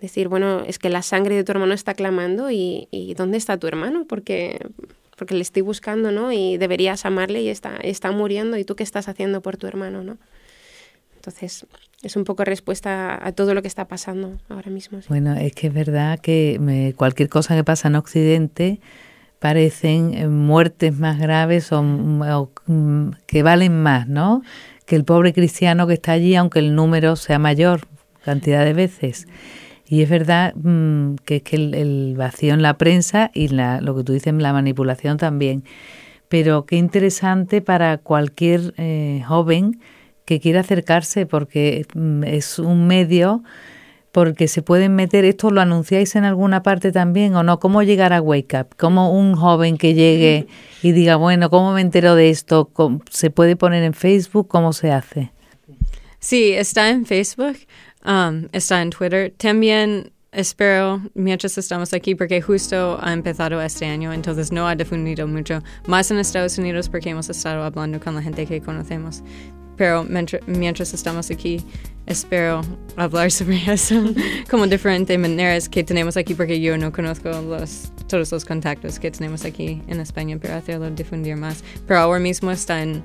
decir, 0.00 0.28
bueno, 0.28 0.62
es 0.66 0.78
que 0.78 0.90
la 0.90 1.02
sangre 1.02 1.34
de 1.34 1.44
tu 1.44 1.52
hermano 1.52 1.72
está 1.72 1.94
clamando 1.94 2.50
y, 2.50 2.88
y 2.90 3.14
¿dónde 3.14 3.38
está 3.38 3.56
tu 3.56 3.66
hermano? 3.66 4.04
Porque, 4.06 4.60
porque 5.16 5.34
le 5.34 5.40
estoy 5.40 5.62
buscando, 5.62 6.12
¿no? 6.12 6.32
Y 6.32 6.58
deberías 6.58 7.06
amarle 7.06 7.40
y 7.40 7.48
está, 7.48 7.76
está 7.76 8.12
muriendo 8.12 8.58
y 8.58 8.64
tú 8.64 8.76
qué 8.76 8.82
estás 8.82 9.08
haciendo 9.08 9.40
por 9.40 9.56
tu 9.56 9.66
hermano, 9.66 10.02
¿no? 10.02 10.18
Entonces, 11.16 11.66
es 12.02 12.16
un 12.16 12.24
poco 12.24 12.44
respuesta 12.44 13.26
a 13.26 13.32
todo 13.32 13.54
lo 13.54 13.62
que 13.62 13.68
está 13.68 13.86
pasando 13.86 14.36
ahora 14.50 14.70
mismo. 14.70 15.00
Bueno, 15.08 15.34
es 15.36 15.54
que 15.54 15.68
es 15.68 15.72
verdad 15.72 16.20
que 16.20 16.92
cualquier 16.96 17.30
cosa 17.30 17.56
que 17.56 17.64
pasa 17.64 17.88
en 17.88 17.94
Occidente 17.94 18.80
parecen 19.38 20.14
eh, 20.14 20.28
muertes 20.28 20.98
más 20.98 21.18
graves 21.18 21.72
o, 21.72 21.82
mm, 21.82 23.10
que 23.26 23.42
valen 23.42 23.82
más, 23.82 24.08
¿no? 24.08 24.42
Que 24.86 24.96
el 24.96 25.04
pobre 25.04 25.32
cristiano 25.32 25.86
que 25.86 25.94
está 25.94 26.12
allí, 26.12 26.34
aunque 26.36 26.58
el 26.58 26.74
número 26.74 27.16
sea 27.16 27.38
mayor 27.38 27.82
cantidad 28.24 28.64
de 28.64 28.72
veces. 28.72 29.26
Y 29.86 30.02
es 30.02 30.08
verdad 30.08 30.54
mm, 30.54 31.16
que 31.24 31.36
es 31.36 31.42
que 31.42 31.56
el, 31.56 32.14
vacío 32.16 32.54
en 32.54 32.62
la 32.62 32.78
prensa 32.78 33.30
y 33.34 33.48
la, 33.48 33.80
lo 33.80 33.94
que 33.94 34.04
tú 34.04 34.12
dices, 34.12 34.32
la 34.34 34.52
manipulación 34.52 35.18
también. 35.18 35.64
Pero 36.28 36.64
qué 36.64 36.76
interesante 36.76 37.60
para 37.60 37.98
cualquier 37.98 38.74
eh, 38.76 39.22
joven 39.26 39.80
que 40.24 40.40
quiera 40.40 40.60
acercarse 40.60 41.26
porque 41.26 41.86
mm, 41.94 42.24
es 42.24 42.58
un 42.58 42.86
medio 42.86 43.42
porque 44.14 44.46
se 44.46 44.62
pueden 44.62 44.94
meter, 44.94 45.24
esto 45.24 45.50
lo 45.50 45.60
anunciáis 45.60 46.14
en 46.14 46.22
alguna 46.22 46.62
parte 46.62 46.92
también 46.92 47.34
o 47.34 47.42
no, 47.42 47.58
¿cómo 47.58 47.82
llegar 47.82 48.12
a 48.12 48.22
Wake 48.22 48.56
Up? 48.60 48.76
¿Cómo 48.78 49.10
un 49.10 49.34
joven 49.34 49.76
que 49.76 49.92
llegue 49.94 50.46
y 50.84 50.92
diga, 50.92 51.16
bueno, 51.16 51.50
¿cómo 51.50 51.72
me 51.72 51.80
entero 51.80 52.14
de 52.14 52.30
esto? 52.30 52.70
¿Se 53.10 53.30
puede 53.30 53.56
poner 53.56 53.82
en 53.82 53.92
Facebook? 53.92 54.46
¿Cómo 54.46 54.72
se 54.72 54.92
hace? 54.92 55.32
Sí, 56.20 56.52
está 56.52 56.90
en 56.90 57.06
Facebook, 57.06 57.56
um, 58.06 58.46
está 58.52 58.82
en 58.82 58.90
Twitter. 58.90 59.34
También 59.36 60.12
espero, 60.30 61.02
mientras 61.14 61.58
estamos 61.58 61.92
aquí, 61.92 62.14
porque 62.14 62.40
justo 62.40 63.00
ha 63.02 63.12
empezado 63.12 63.60
este 63.60 63.86
año, 63.86 64.12
entonces 64.12 64.52
no 64.52 64.68
ha 64.68 64.76
difundido 64.76 65.26
mucho, 65.26 65.60
más 65.88 66.12
en 66.12 66.18
Estados 66.18 66.56
Unidos 66.56 66.88
porque 66.88 67.10
hemos 67.10 67.28
estado 67.30 67.64
hablando 67.64 67.98
con 67.98 68.14
la 68.14 68.22
gente 68.22 68.46
que 68.46 68.60
conocemos. 68.60 69.24
Pero 69.76 70.06
mientras 70.46 70.94
estamos 70.94 71.30
aquí, 71.30 71.62
espero 72.06 72.60
hablar 72.96 73.30
sobre 73.30 73.60
eso 73.72 74.02
como 74.50 74.66
diferentes 74.66 75.18
maneras 75.18 75.68
que 75.68 75.82
tenemos 75.84 76.16
aquí, 76.16 76.34
porque 76.34 76.60
yo 76.60 76.76
no 76.76 76.92
conozco 76.92 77.30
los, 77.30 77.90
todos 78.06 78.30
los 78.32 78.44
contactos 78.44 78.98
que 78.98 79.10
tenemos 79.10 79.44
aquí 79.44 79.82
en 79.88 80.00
España 80.00 80.38
para 80.38 80.58
hacerlo 80.58 80.90
difundir 80.90 81.36
más. 81.36 81.64
Pero 81.86 82.00
ahora 82.00 82.20
mismo 82.20 82.50
está 82.50 82.82
en, 82.82 83.02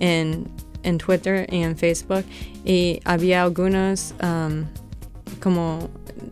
en, 0.00 0.98
Twitter 0.98 1.46
y 1.50 1.62
en 1.62 1.76
Facebook 1.76 2.24
y 2.64 3.00
había 3.04 3.42
algunos 3.42 4.14
um, 4.22 4.64
como 5.40 5.90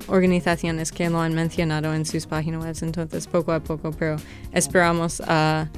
organizaciones 0.09 0.93
que 0.93 1.09
lo 1.09 1.21
han 1.21 1.35
mencionado 1.35 1.95
en 1.95 2.05
sus 2.05 2.27
páginas 2.27 2.65
web, 2.65 2.77
entonces 2.83 3.27
poco 3.27 3.53
a 3.53 3.61
poco, 3.61 3.93
pero 3.93 4.17
esperamos 4.53 5.23
a 5.27 5.69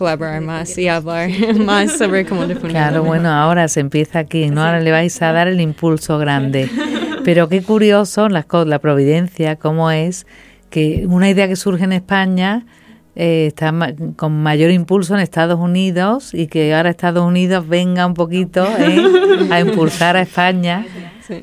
colaborar 0.00 0.40
más 0.40 0.78
y 0.78 0.88
hablar 0.88 1.30
más 1.58 1.98
sobre 1.98 2.24
cómo 2.24 2.46
difundir. 2.46 2.70
Claro, 2.70 3.04
bueno, 3.04 3.28
ahora 3.28 3.68
se 3.68 3.80
empieza 3.80 4.20
aquí, 4.20 4.48
¿no? 4.48 4.64
Ahora 4.64 4.80
le 4.80 4.90
vais 4.90 5.20
a 5.20 5.32
dar 5.32 5.46
el 5.46 5.60
impulso 5.60 6.18
grande. 6.18 6.70
Pero 7.22 7.48
qué 7.48 7.62
curioso 7.62 8.30
la, 8.30 8.46
la 8.64 8.78
providencia, 8.78 9.56
cómo 9.56 9.90
es 9.90 10.26
que 10.70 11.04
una 11.06 11.28
idea 11.28 11.48
que 11.48 11.56
surge 11.56 11.84
en 11.84 11.92
España 11.92 12.64
eh, 13.14 13.48
está 13.48 13.74
con 14.16 14.42
mayor 14.42 14.70
impulso 14.70 15.14
en 15.14 15.20
Estados 15.20 15.60
Unidos 15.60 16.32
y 16.32 16.46
que 16.46 16.74
ahora 16.74 16.88
Estados 16.88 17.26
Unidos 17.26 17.68
venga 17.68 18.06
un 18.06 18.14
poquito 18.14 18.66
eh, 18.78 19.48
a 19.50 19.60
impulsar 19.60 20.16
a 20.16 20.22
España 20.22 20.86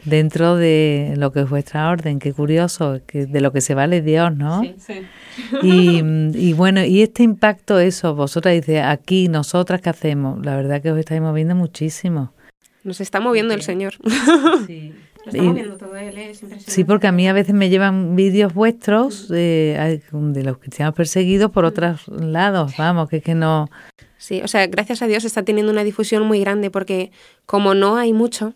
dentro 0.06 0.56
de 0.56 1.14
lo 1.18 1.32
que 1.32 1.42
es 1.42 1.50
vuestra 1.50 1.90
orden. 1.90 2.20
Qué 2.20 2.34
curioso, 2.34 3.02
que 3.06 3.26
de 3.26 3.42
lo 3.42 3.52
que 3.52 3.62
se 3.62 3.74
vale 3.76 4.02
Dios, 4.02 4.36
¿no? 4.36 4.62
Sí, 4.62 4.76
sí. 4.78 4.94
Y, 5.62 6.02
y, 6.36 6.54
bueno, 6.54 6.84
y 6.84 7.02
este 7.02 7.24
impacto, 7.24 7.80
eso, 7.80 8.16
vosotras 8.16 8.56
dice 8.56 8.82
aquí, 8.82 9.28
nosotras, 9.28 9.82
¿qué 9.82 9.90
hacemos? 9.90 10.44
La 10.46 10.56
verdad 10.56 10.82
que 10.82 10.92
os 10.92 11.00
estáis 11.00 11.22
moviendo 11.22 11.56
muchísimo. 11.56 12.34
Nos 12.84 13.02
está 13.02 13.20
moviendo 13.20 13.54
el 13.54 13.62
Señor. 13.62 13.96
Sí. 14.66 14.94
Está 15.28 15.44
moviendo 15.44 15.76
todo 15.76 15.96
él, 15.98 16.18
¿eh? 16.18 16.32
Sí, 16.66 16.86
porque 16.86 17.08
a 17.08 17.12
mí 17.12 17.28
a 17.28 17.34
veces 17.34 17.54
me 17.54 17.70
llevan 17.70 18.16
vídeos 18.16 18.54
vuestros 18.54 19.28
de, 19.28 20.02
de 20.12 20.44
los 20.44 20.58
cristianos 20.58 20.96
perseguidos 20.96 21.52
por 21.52 21.66
otros 21.66 22.08
lados, 22.08 22.76
vamos, 22.78 23.10
que 23.10 23.18
es 23.18 23.24
que 23.24 23.36
no... 23.36 23.70
Sí, 24.18 24.42
o 24.42 24.48
sea, 24.48 24.66
gracias 24.68 25.02
a 25.02 25.08
Dios 25.08 25.26
está 25.26 25.44
teniendo 25.44 25.72
una 25.72 25.84
difusión 25.84 26.26
muy 26.26 26.40
grande 26.40 26.72
porque 26.72 27.12
como 27.46 27.74
no 27.74 27.98
hay 27.98 28.14
mucho, 28.14 28.54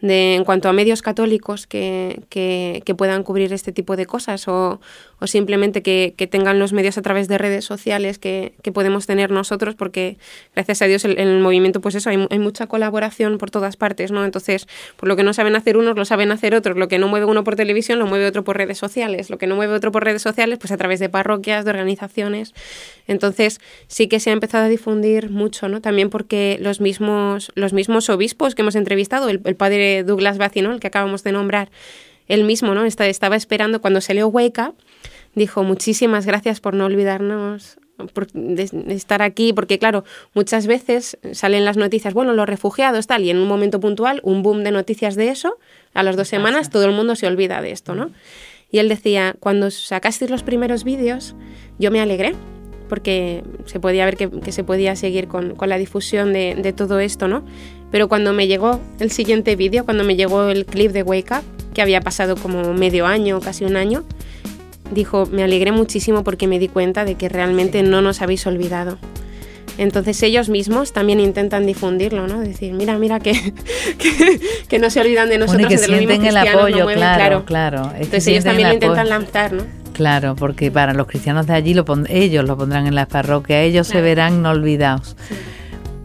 de, 0.00 0.34
en 0.34 0.44
cuanto 0.44 0.68
a 0.68 0.72
medios 0.72 1.02
católicos 1.02 1.66
que, 1.66 2.22
que, 2.30 2.94
puedan 2.94 3.22
cubrir 3.22 3.52
este 3.52 3.72
tipo 3.72 3.96
de 3.96 4.06
cosas 4.06 4.48
o, 4.48 4.80
o 5.20 5.26
simplemente 5.26 5.82
que, 5.82 6.14
que, 6.16 6.26
tengan 6.26 6.58
los 6.58 6.72
medios 6.72 6.98
a 6.98 7.02
través 7.02 7.28
de 7.28 7.38
redes 7.38 7.64
sociales 7.64 8.18
que, 8.18 8.54
podemos 8.74 9.06
tener 9.06 9.30
nosotros, 9.30 9.74
porque 9.74 10.16
gracias 10.54 10.82
a 10.82 10.86
Dios 10.86 11.04
el, 11.04 11.40
movimiento, 11.40 11.80
pues 11.80 11.94
eso, 11.94 12.10
hay, 12.10 12.26
hay, 12.30 12.38
mucha 12.38 12.66
colaboración 12.66 13.38
por 13.38 13.50
todas 13.50 13.76
partes, 13.76 14.12
¿no? 14.12 14.24
Entonces, 14.24 14.66
por 14.96 15.08
lo 15.08 15.16
que 15.16 15.22
no 15.22 15.32
saben 15.32 15.56
hacer 15.56 15.76
unos, 15.76 15.96
lo 15.96 16.04
saben 16.04 16.30
hacer 16.32 16.54
otros. 16.54 16.76
Lo 16.76 16.88
que 16.88 16.98
no 16.98 17.08
mueve 17.08 17.26
uno 17.26 17.44
por 17.44 17.56
televisión, 17.56 17.98
lo 17.98 18.06
mueve 18.06 18.26
otro 18.26 18.44
por 18.44 18.56
redes 18.56 18.78
sociales. 18.78 19.28
Lo 19.28 19.38
que 19.38 19.46
no 19.46 19.56
mueve 19.56 19.74
otro 19.74 19.92
por 19.92 20.04
redes 20.04 20.22
sociales, 20.22 20.58
pues 20.58 20.72
a 20.72 20.76
través 20.76 21.00
de 21.00 21.08
parroquias, 21.08 21.64
de 21.64 21.70
organizaciones. 21.70 22.54
Entonces, 23.06 23.60
sí 23.88 24.08
que 24.08 24.20
se 24.20 24.30
ha 24.30 24.32
empezado 24.32 24.64
a 24.64 24.68
difundir 24.68 25.30
mucho, 25.30 25.68
¿no? 25.68 25.80
También 25.80 26.10
porque 26.10 26.58
los 26.60 26.80
mismos, 26.80 27.50
los 27.54 27.72
mismos 27.72 28.08
obispos 28.08 28.54
que 28.54 28.62
hemos 28.62 28.76
entrevistado, 28.76 29.28
el 29.28 29.56
padre 29.56 29.89
Douglas 30.06 30.38
Bacino, 30.38 30.72
el 30.72 30.80
que 30.80 30.88
acabamos 30.88 31.22
de 31.24 31.32
nombrar, 31.32 31.70
él 32.28 32.44
mismo, 32.44 32.74
¿no? 32.74 32.84
Estaba 32.84 33.36
esperando 33.36 33.80
cuando 33.80 34.00
se 34.00 34.14
leo 34.14 34.28
Wake 34.28 34.60
Up, 34.60 34.74
dijo 35.34 35.64
muchísimas 35.64 36.26
gracias 36.26 36.60
por 36.60 36.74
no 36.74 36.86
olvidarnos 36.86 37.78
de, 38.32 38.94
estar 38.94 39.22
aquí, 39.22 39.52
porque 39.52 39.78
claro, 39.78 40.04
muchas 40.34 40.66
veces 40.66 41.18
salen 41.32 41.64
las 41.64 41.76
noticias, 41.76 42.14
bueno, 42.14 42.32
los 42.32 42.48
refugiados, 42.48 43.06
tal, 43.06 43.24
y 43.24 43.30
en 43.30 43.38
un 43.38 43.48
momento 43.48 43.80
puntual, 43.80 44.20
un 44.22 44.42
boom 44.42 44.64
de 44.64 44.70
noticias 44.70 45.16
de 45.16 45.28
eso, 45.28 45.58
a 45.94 46.02
las 46.02 46.16
dos 46.16 46.28
semanas 46.28 46.70
todo 46.70 46.84
el 46.84 46.92
mundo 46.92 47.16
se 47.16 47.26
olvida 47.26 47.60
de 47.60 47.72
esto, 47.72 47.94
¿no? 47.94 48.10
Y 48.70 48.78
él 48.78 48.88
decía, 48.88 49.34
cuando 49.40 49.70
sacasteis 49.70 50.30
los 50.30 50.42
primeros 50.42 50.84
vídeos, 50.84 51.34
yo 51.78 51.90
me 51.90 52.00
alegré, 52.00 52.34
porque 52.88 53.42
se 53.66 53.80
podía 53.80 54.04
ver 54.04 54.16
que, 54.16 54.52
se 54.52 54.64
podía 54.64 54.96
seguir 54.96 55.28
con, 55.28 55.56
la 55.60 55.78
difusión 55.78 56.32
de, 56.32 56.56
de, 56.56 56.72
todo 56.72 57.00
esto, 57.00 57.28
¿no? 57.28 57.44
Pero 57.90 58.08
cuando 58.08 58.32
me 58.32 58.46
llegó 58.46 58.80
el 58.98 59.10
siguiente 59.10 59.56
vídeo, 59.56 59.84
cuando 59.84 60.04
me 60.04 60.16
llegó 60.16 60.48
el 60.48 60.64
clip 60.64 60.92
de 60.92 61.02
Wake 61.02 61.32
Up, 61.32 61.44
que 61.74 61.82
había 61.82 62.00
pasado 62.00 62.36
como 62.36 62.72
medio 62.74 63.06
año, 63.06 63.40
casi 63.40 63.64
un 63.64 63.76
año, 63.76 64.04
dijo, 64.92 65.26
me 65.26 65.42
alegré 65.42 65.72
muchísimo 65.72 66.24
porque 66.24 66.46
me 66.46 66.58
di 66.58 66.68
cuenta 66.68 67.04
de 67.04 67.14
que 67.14 67.28
realmente 67.28 67.82
no 67.82 68.02
nos 68.02 68.22
habéis 68.22 68.46
olvidado. 68.46 68.98
Entonces 69.78 70.22
ellos 70.22 70.48
mismos 70.48 70.92
también 70.92 71.20
intentan 71.20 71.64
difundirlo, 71.64 72.26
¿no? 72.26 72.40
Decir, 72.40 72.74
mira, 72.74 72.98
mira 72.98 73.18
que, 73.18 73.32
que, 74.68 74.78
no 74.78 74.90
se 74.90 75.00
olvidan 75.00 75.28
de 75.28 75.38
nosotros. 75.38 75.68
que 75.68 75.78
sienten 75.78 76.24
el 76.24 76.36
apoyo, 76.36 76.86
claro, 76.86 77.44
claro. 77.44 77.90
Entonces 77.94 78.26
ellos 78.28 78.44
también 78.44 78.68
lo 78.68 78.74
intentan 78.74 79.08
lanzar, 79.08 79.52
¿no? 79.52 79.64
Claro, 79.92 80.34
porque 80.36 80.70
para 80.70 80.92
los 80.92 81.06
cristianos 81.06 81.46
de 81.46 81.54
allí 81.54 81.74
lo 81.74 81.84
ellos 82.08 82.44
lo 82.44 82.56
pondrán 82.56 82.86
en 82.86 82.94
las 82.94 83.06
parroquias, 83.06 83.62
ellos 83.62 83.86
se 83.86 84.00
verán 84.00 84.42
no 84.42 84.50
olvidados. 84.50 85.16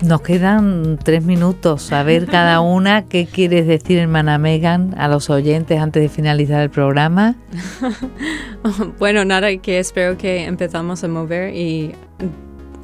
Nos 0.06 0.22
quedan 0.22 1.00
tres 1.04 1.24
minutos. 1.24 1.92
A 1.92 2.04
ver 2.04 2.28
cada 2.28 2.60
una 2.62 3.06
qué 3.06 3.26
quieres 3.26 3.66
decir, 3.66 3.98
hermana 3.98 4.38
Megan, 4.38 4.94
a 5.00 5.08
los 5.08 5.32
oyentes 5.32 5.80
antes 5.80 6.04
de 6.04 6.10
finalizar 6.10 6.62
el 6.62 6.70
programa. 6.70 7.36
bueno, 9.00 9.26
nada, 9.26 9.56
que 9.58 9.80
espero 9.80 10.16
que 10.16 10.46
empezamos 10.46 11.04
a 11.04 11.08
mover 11.08 11.56
y 11.56 11.94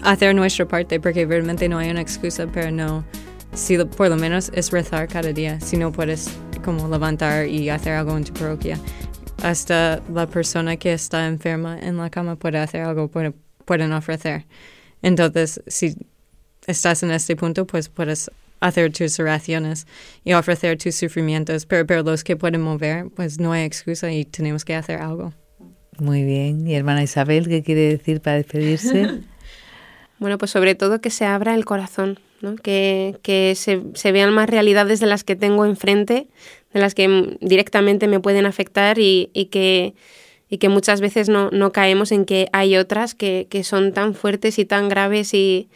hacer 0.02 0.34
nuestra 0.34 0.68
parte, 0.68 1.00
porque 1.00 1.28
realmente 1.28 1.70
no 1.70 1.78
hay 1.78 1.92
una 1.92 2.02
excusa, 2.02 2.48
pero 2.52 2.72
no, 2.72 3.04
si 3.54 3.78
por 3.78 4.10
lo 4.10 4.16
menos 4.16 4.50
es 4.56 4.72
rezar 4.72 5.08
cada 5.08 5.32
día, 5.32 5.60
si 5.62 5.78
no 5.78 5.92
puedes 5.92 6.28
como 6.66 6.88
levantar 6.88 7.48
y 7.48 7.70
hacer 7.70 7.94
algo 7.94 8.18
en 8.18 8.24
tu 8.24 8.34
parroquia. 8.34 8.80
Hasta 9.44 10.02
la 10.12 10.26
persona 10.26 10.76
que 10.78 10.94
está 10.94 11.28
enferma 11.28 11.78
en 11.78 11.98
la 11.98 12.10
cama 12.10 12.36
puede 12.36 12.58
hacer 12.58 12.82
algo, 12.82 13.10
puede, 13.10 13.32
pueden 13.66 13.94
ofrecer. 13.94 14.48
Entonces, 15.04 15.62
si 15.68 15.96
estás 16.68 17.04
en 17.04 17.12
este 17.12 17.36
punto, 17.36 17.66
pues 17.66 17.90
puedes 17.90 18.32
hacer 18.60 18.94
tus 18.94 19.20
oraciones 19.20 19.88
y 20.24 20.34
ofrecer 20.34 20.78
tus 20.78 20.96
sufrimientos, 20.96 21.66
pero, 21.66 21.86
pero 21.86 22.04
los 22.04 22.24
que 22.24 22.38
pueden 22.38 22.62
mover, 22.62 23.08
pues 23.16 23.40
no 23.40 23.52
hay 23.52 23.66
excusa 23.66 24.12
y 24.12 24.24
tenemos 24.24 24.64
que 24.64 24.76
hacer 24.76 25.02
algo. 25.02 25.34
Muy 25.98 26.24
bien. 26.24 26.66
¿Y 26.68 26.76
hermana 26.76 27.04
Isabel, 27.04 27.48
qué 27.48 27.64
quiere 27.64 27.82
decir 27.82 28.22
para 28.22 28.38
despedirse? 28.38 29.20
bueno, 30.20 30.38
pues 30.38 30.52
sobre 30.52 30.76
todo 30.76 31.02
que 31.02 31.10
se 31.10 31.26
abra 31.26 31.56
el 31.56 31.66
corazón, 31.66 32.20
¿no? 32.42 32.56
que, 32.56 33.18
que 33.24 33.56
se, 33.56 33.82
se, 33.96 34.12
vean 34.12 34.34
más 34.34 34.50
realidades 34.50 35.00
de 35.00 35.08
las 35.08 35.24
que 35.24 35.36
tengo 35.36 35.66
enfrente, 35.66 36.28
de 36.74 36.80
las 36.80 36.96
que 36.96 37.38
directamente 37.42 38.08
me 38.08 38.20
pueden 38.20 38.46
afectar 38.46 39.00
y, 39.00 39.30
y 39.34 39.46
que 39.46 39.96
y 40.54 40.58
que 40.58 40.68
muchas 40.68 41.00
veces 41.00 41.30
no, 41.30 41.50
no 41.50 41.72
caemos 41.72 42.12
en 42.12 42.26
que 42.26 42.50
hay 42.52 42.76
otras 42.76 43.16
que, 43.16 43.48
que 43.50 43.64
son 43.64 43.94
tan 43.94 44.14
fuertes 44.14 44.60
y 44.60 44.66
tan 44.66 44.90
graves 44.90 45.34
y, 45.34 45.70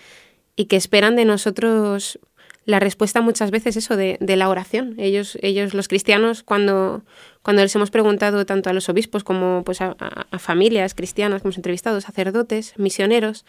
y 0.56 0.65
que 0.65 0.76
esperan 0.76 1.15
de 1.15 1.26
nosotros 1.26 2.20
la 2.65 2.80
respuesta 2.80 3.22
muchas 3.22 3.52
veces 3.52 3.78
eso 3.78 3.96
de, 3.96 4.18
de, 4.20 4.36
la 4.36 4.50
oración. 4.50 4.96
Ellos, 4.98 5.38
ellos, 5.41 5.74
los 5.74 5.88
cristianos, 5.88 6.41
cuando, 6.41 7.04
cuando 7.44 7.62
les 7.62 7.76
hemos 7.76 7.91
preguntado 7.91 8.46
tanto 8.46 8.70
a 8.70 8.74
los 8.74 8.89
obispos 8.89 9.24
como 9.24 9.63
pues 9.63 9.82
a, 9.82 9.96
familias 10.39 10.96
cristianas 10.96 11.41
que 11.41 11.48
hemos 11.48 11.58
entrevistado, 11.58 12.02
sacerdotes, 12.02 12.74
misioneros, 12.78 13.46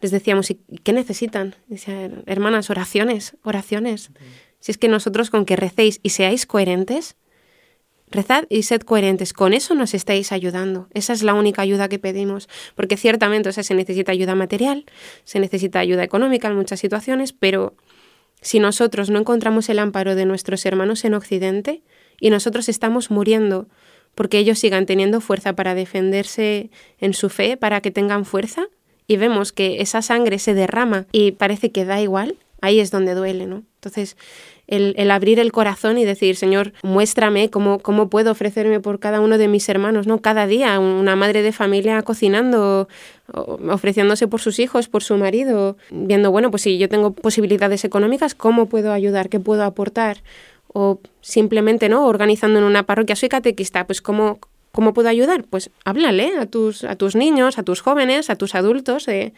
les 0.00 0.10
decíamos, 0.10 0.50
¿y 0.50 0.56
qué 0.82 0.92
necesitan? 0.92 1.54
Decían, 1.68 2.24
hermanas, 2.26 2.68
oraciones, 2.68 3.36
oraciones. 3.44 4.10
Si 4.58 4.72
es 4.72 4.78
que 4.78 4.88
nosotros 4.88 5.30
con 5.30 5.44
que 5.44 5.54
recéis 5.54 6.00
y 6.02 6.10
seáis 6.10 6.44
coherentes, 6.44 7.16
Rezad 8.10 8.44
y 8.48 8.62
sed 8.62 8.82
coherentes. 8.82 9.32
Con 9.32 9.52
eso 9.52 9.74
nos 9.74 9.94
estáis 9.94 10.32
ayudando. 10.32 10.88
Esa 10.94 11.12
es 11.12 11.22
la 11.22 11.34
única 11.34 11.62
ayuda 11.62 11.88
que 11.88 11.98
pedimos. 11.98 12.48
Porque 12.74 12.96
ciertamente 12.96 13.52
se 13.52 13.74
necesita 13.74 14.12
ayuda 14.12 14.34
material, 14.34 14.84
se 15.24 15.40
necesita 15.40 15.80
ayuda 15.80 16.04
económica 16.04 16.48
en 16.48 16.56
muchas 16.56 16.80
situaciones, 16.80 17.32
pero 17.32 17.74
si 18.40 18.60
nosotros 18.60 19.10
no 19.10 19.18
encontramos 19.18 19.68
el 19.68 19.78
amparo 19.78 20.14
de 20.14 20.24
nuestros 20.24 20.64
hermanos 20.66 21.04
en 21.04 21.14
Occidente 21.14 21.82
y 22.20 22.30
nosotros 22.30 22.68
estamos 22.68 23.10
muriendo 23.10 23.68
porque 24.14 24.38
ellos 24.38 24.58
sigan 24.58 24.86
teniendo 24.86 25.20
fuerza 25.20 25.54
para 25.54 25.74
defenderse 25.74 26.70
en 26.98 27.12
su 27.12 27.28
fe, 27.28 27.56
para 27.56 27.82
que 27.82 27.90
tengan 27.90 28.24
fuerza, 28.24 28.66
y 29.06 29.18
vemos 29.18 29.52
que 29.52 29.82
esa 29.82 30.02
sangre 30.02 30.38
se 30.38 30.54
derrama 30.54 31.06
y 31.12 31.32
parece 31.32 31.70
que 31.70 31.84
da 31.84 32.00
igual, 32.00 32.36
ahí 32.60 32.80
es 32.80 32.90
donde 32.90 33.14
duele, 33.14 33.46
¿no? 33.46 33.62
Entonces, 33.76 34.16
el, 34.68 35.10
abrir 35.10 35.38
el 35.38 35.52
corazón 35.52 35.98
y 35.98 36.04
decir, 36.04 36.36
Señor, 36.36 36.72
muéstrame 36.82 37.50
cómo, 37.50 37.78
cómo 37.78 38.08
puedo 38.08 38.32
ofrecerme 38.32 38.80
por 38.80 38.98
cada 38.98 39.20
uno 39.20 39.38
de 39.38 39.48
mis 39.48 39.68
hermanos, 39.68 40.06
¿no? 40.06 40.20
Cada 40.20 40.46
día, 40.46 40.78
una 40.80 41.14
madre 41.14 41.42
de 41.42 41.52
familia 41.52 42.02
cocinando, 42.02 42.88
ofreciéndose 43.32 44.26
por 44.26 44.40
sus 44.40 44.58
hijos, 44.58 44.88
por 44.88 45.02
su 45.02 45.16
marido, 45.16 45.76
viendo, 45.90 46.30
bueno, 46.30 46.50
pues 46.50 46.62
si 46.62 46.78
yo 46.78 46.88
tengo 46.88 47.12
posibilidades 47.12 47.84
económicas, 47.84 48.34
¿cómo 48.34 48.66
puedo 48.66 48.92
ayudar? 48.92 49.28
¿Qué 49.28 49.38
puedo 49.38 49.62
aportar? 49.62 50.22
O 50.72 51.00
simplemente, 51.20 51.88
¿no? 51.88 52.06
Organizando 52.06 52.58
en 52.58 52.64
una 52.64 52.84
parroquia, 52.84 53.16
soy 53.16 53.28
catequista, 53.28 53.86
pues 53.86 54.02
cómo, 54.02 54.40
¿Cómo 54.76 54.92
puedo 54.92 55.08
ayudar? 55.08 55.42
Pues 55.44 55.70
háblale 55.86 56.36
a 56.38 56.44
tus, 56.44 56.84
a 56.84 56.96
tus 56.96 57.16
niños, 57.16 57.58
a 57.58 57.62
tus 57.62 57.80
jóvenes, 57.80 58.28
a 58.28 58.36
tus 58.36 58.54
adultos 58.54 59.06
de, 59.06 59.32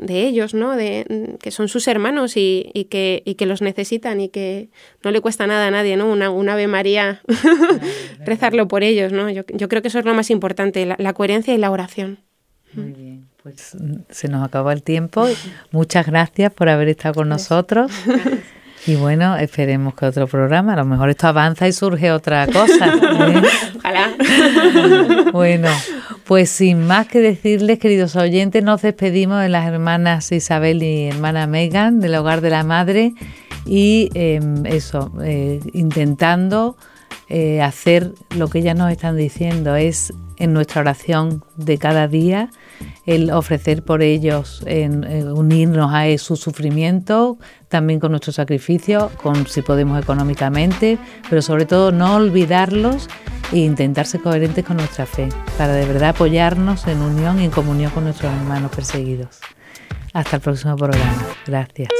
de 0.00 0.20
ellos, 0.20 0.54
¿no? 0.54 0.76
De, 0.76 1.36
que 1.42 1.50
son 1.50 1.66
sus 1.66 1.88
hermanos 1.88 2.36
y, 2.36 2.70
y, 2.72 2.84
que, 2.84 3.24
y 3.24 3.34
que 3.34 3.46
los 3.46 3.62
necesitan 3.62 4.20
y 4.20 4.28
que 4.28 4.68
no 5.02 5.10
le 5.10 5.20
cuesta 5.20 5.48
nada 5.48 5.66
a 5.66 5.70
nadie, 5.72 5.96
¿no? 5.96 6.06
Una, 6.08 6.30
una 6.30 6.52
Ave 6.52 6.68
María, 6.68 7.20
rezarlo 8.24 8.68
por 8.68 8.84
ellos, 8.84 9.10
¿no? 9.10 9.28
Yo, 9.28 9.42
yo, 9.52 9.68
creo 9.68 9.82
que 9.82 9.88
eso 9.88 9.98
es 9.98 10.04
lo 10.04 10.14
más 10.14 10.30
importante, 10.30 10.86
la, 10.86 11.12
coherencia 11.14 11.52
y 11.52 11.58
la 11.58 11.72
oración. 11.72 12.20
Muy 12.74 12.92
bien, 12.92 13.26
pues 13.42 13.76
se 14.08 14.28
nos 14.28 14.46
acabó 14.46 14.70
el 14.70 14.84
tiempo. 14.84 15.26
Muchas 15.72 16.06
gracias 16.06 16.52
por 16.52 16.68
haber 16.68 16.90
estado 16.90 17.14
con 17.14 17.28
nosotros. 17.28 17.90
Y 18.86 18.96
bueno, 18.96 19.36
esperemos 19.36 19.94
que 19.94 20.04
otro 20.04 20.26
programa, 20.26 20.74
a 20.74 20.76
lo 20.76 20.84
mejor 20.84 21.08
esto 21.08 21.26
avanza 21.26 21.66
y 21.66 21.72
surge 21.72 22.12
otra 22.12 22.46
cosa. 22.46 22.88
¿eh? 22.88 23.42
Ojalá. 23.76 24.14
Bueno, 25.32 25.68
pues 26.24 26.50
sin 26.50 26.86
más 26.86 27.06
que 27.06 27.20
decirles, 27.20 27.78
queridos 27.78 28.14
oyentes, 28.16 28.62
nos 28.62 28.82
despedimos 28.82 29.40
de 29.40 29.48
las 29.48 29.66
hermanas 29.66 30.30
Isabel 30.32 30.82
y 30.82 31.06
hermana 31.06 31.46
Megan 31.46 32.00
del 32.00 32.14
Hogar 32.14 32.42
de 32.42 32.50
la 32.50 32.62
Madre 32.62 33.14
y 33.64 34.10
em, 34.14 34.66
eso, 34.66 35.10
eh, 35.22 35.60
intentando 35.72 36.76
eh, 37.30 37.62
hacer 37.62 38.12
lo 38.36 38.48
que 38.48 38.58
ellas 38.58 38.76
nos 38.76 38.92
están 38.92 39.16
diciendo, 39.16 39.76
es 39.76 40.12
en 40.36 40.52
nuestra 40.52 40.82
oración 40.82 41.42
de 41.56 41.78
cada 41.78 42.06
día 42.06 42.50
el 43.06 43.30
ofrecer 43.30 43.82
por 43.82 44.02
ellos, 44.02 44.62
en, 44.66 45.04
unirnos 45.32 45.92
a 45.92 46.16
su 46.18 46.36
sufrimiento, 46.36 47.38
también 47.68 48.00
con 48.00 48.12
nuestro 48.12 48.32
sacrificio, 48.32 49.10
con 49.22 49.46
si 49.46 49.62
podemos 49.62 50.02
económicamente, 50.02 50.98
pero 51.28 51.42
sobre 51.42 51.66
todo 51.66 51.92
no 51.92 52.16
olvidarlos 52.16 53.08
e 53.52 53.58
intentar 53.58 54.06
ser 54.06 54.22
coherentes 54.22 54.64
con 54.64 54.76
nuestra 54.76 55.06
fe, 55.06 55.28
para 55.58 55.74
de 55.74 55.86
verdad 55.86 56.10
apoyarnos 56.10 56.86
en 56.86 57.00
unión 57.00 57.40
y 57.40 57.44
en 57.44 57.50
comunión 57.50 57.90
con 57.90 58.04
nuestros 58.04 58.32
hermanos 58.32 58.70
perseguidos. 58.74 59.40
Hasta 60.12 60.36
el 60.36 60.42
próximo 60.42 60.76
programa. 60.76 61.26
Gracias. 61.46 61.90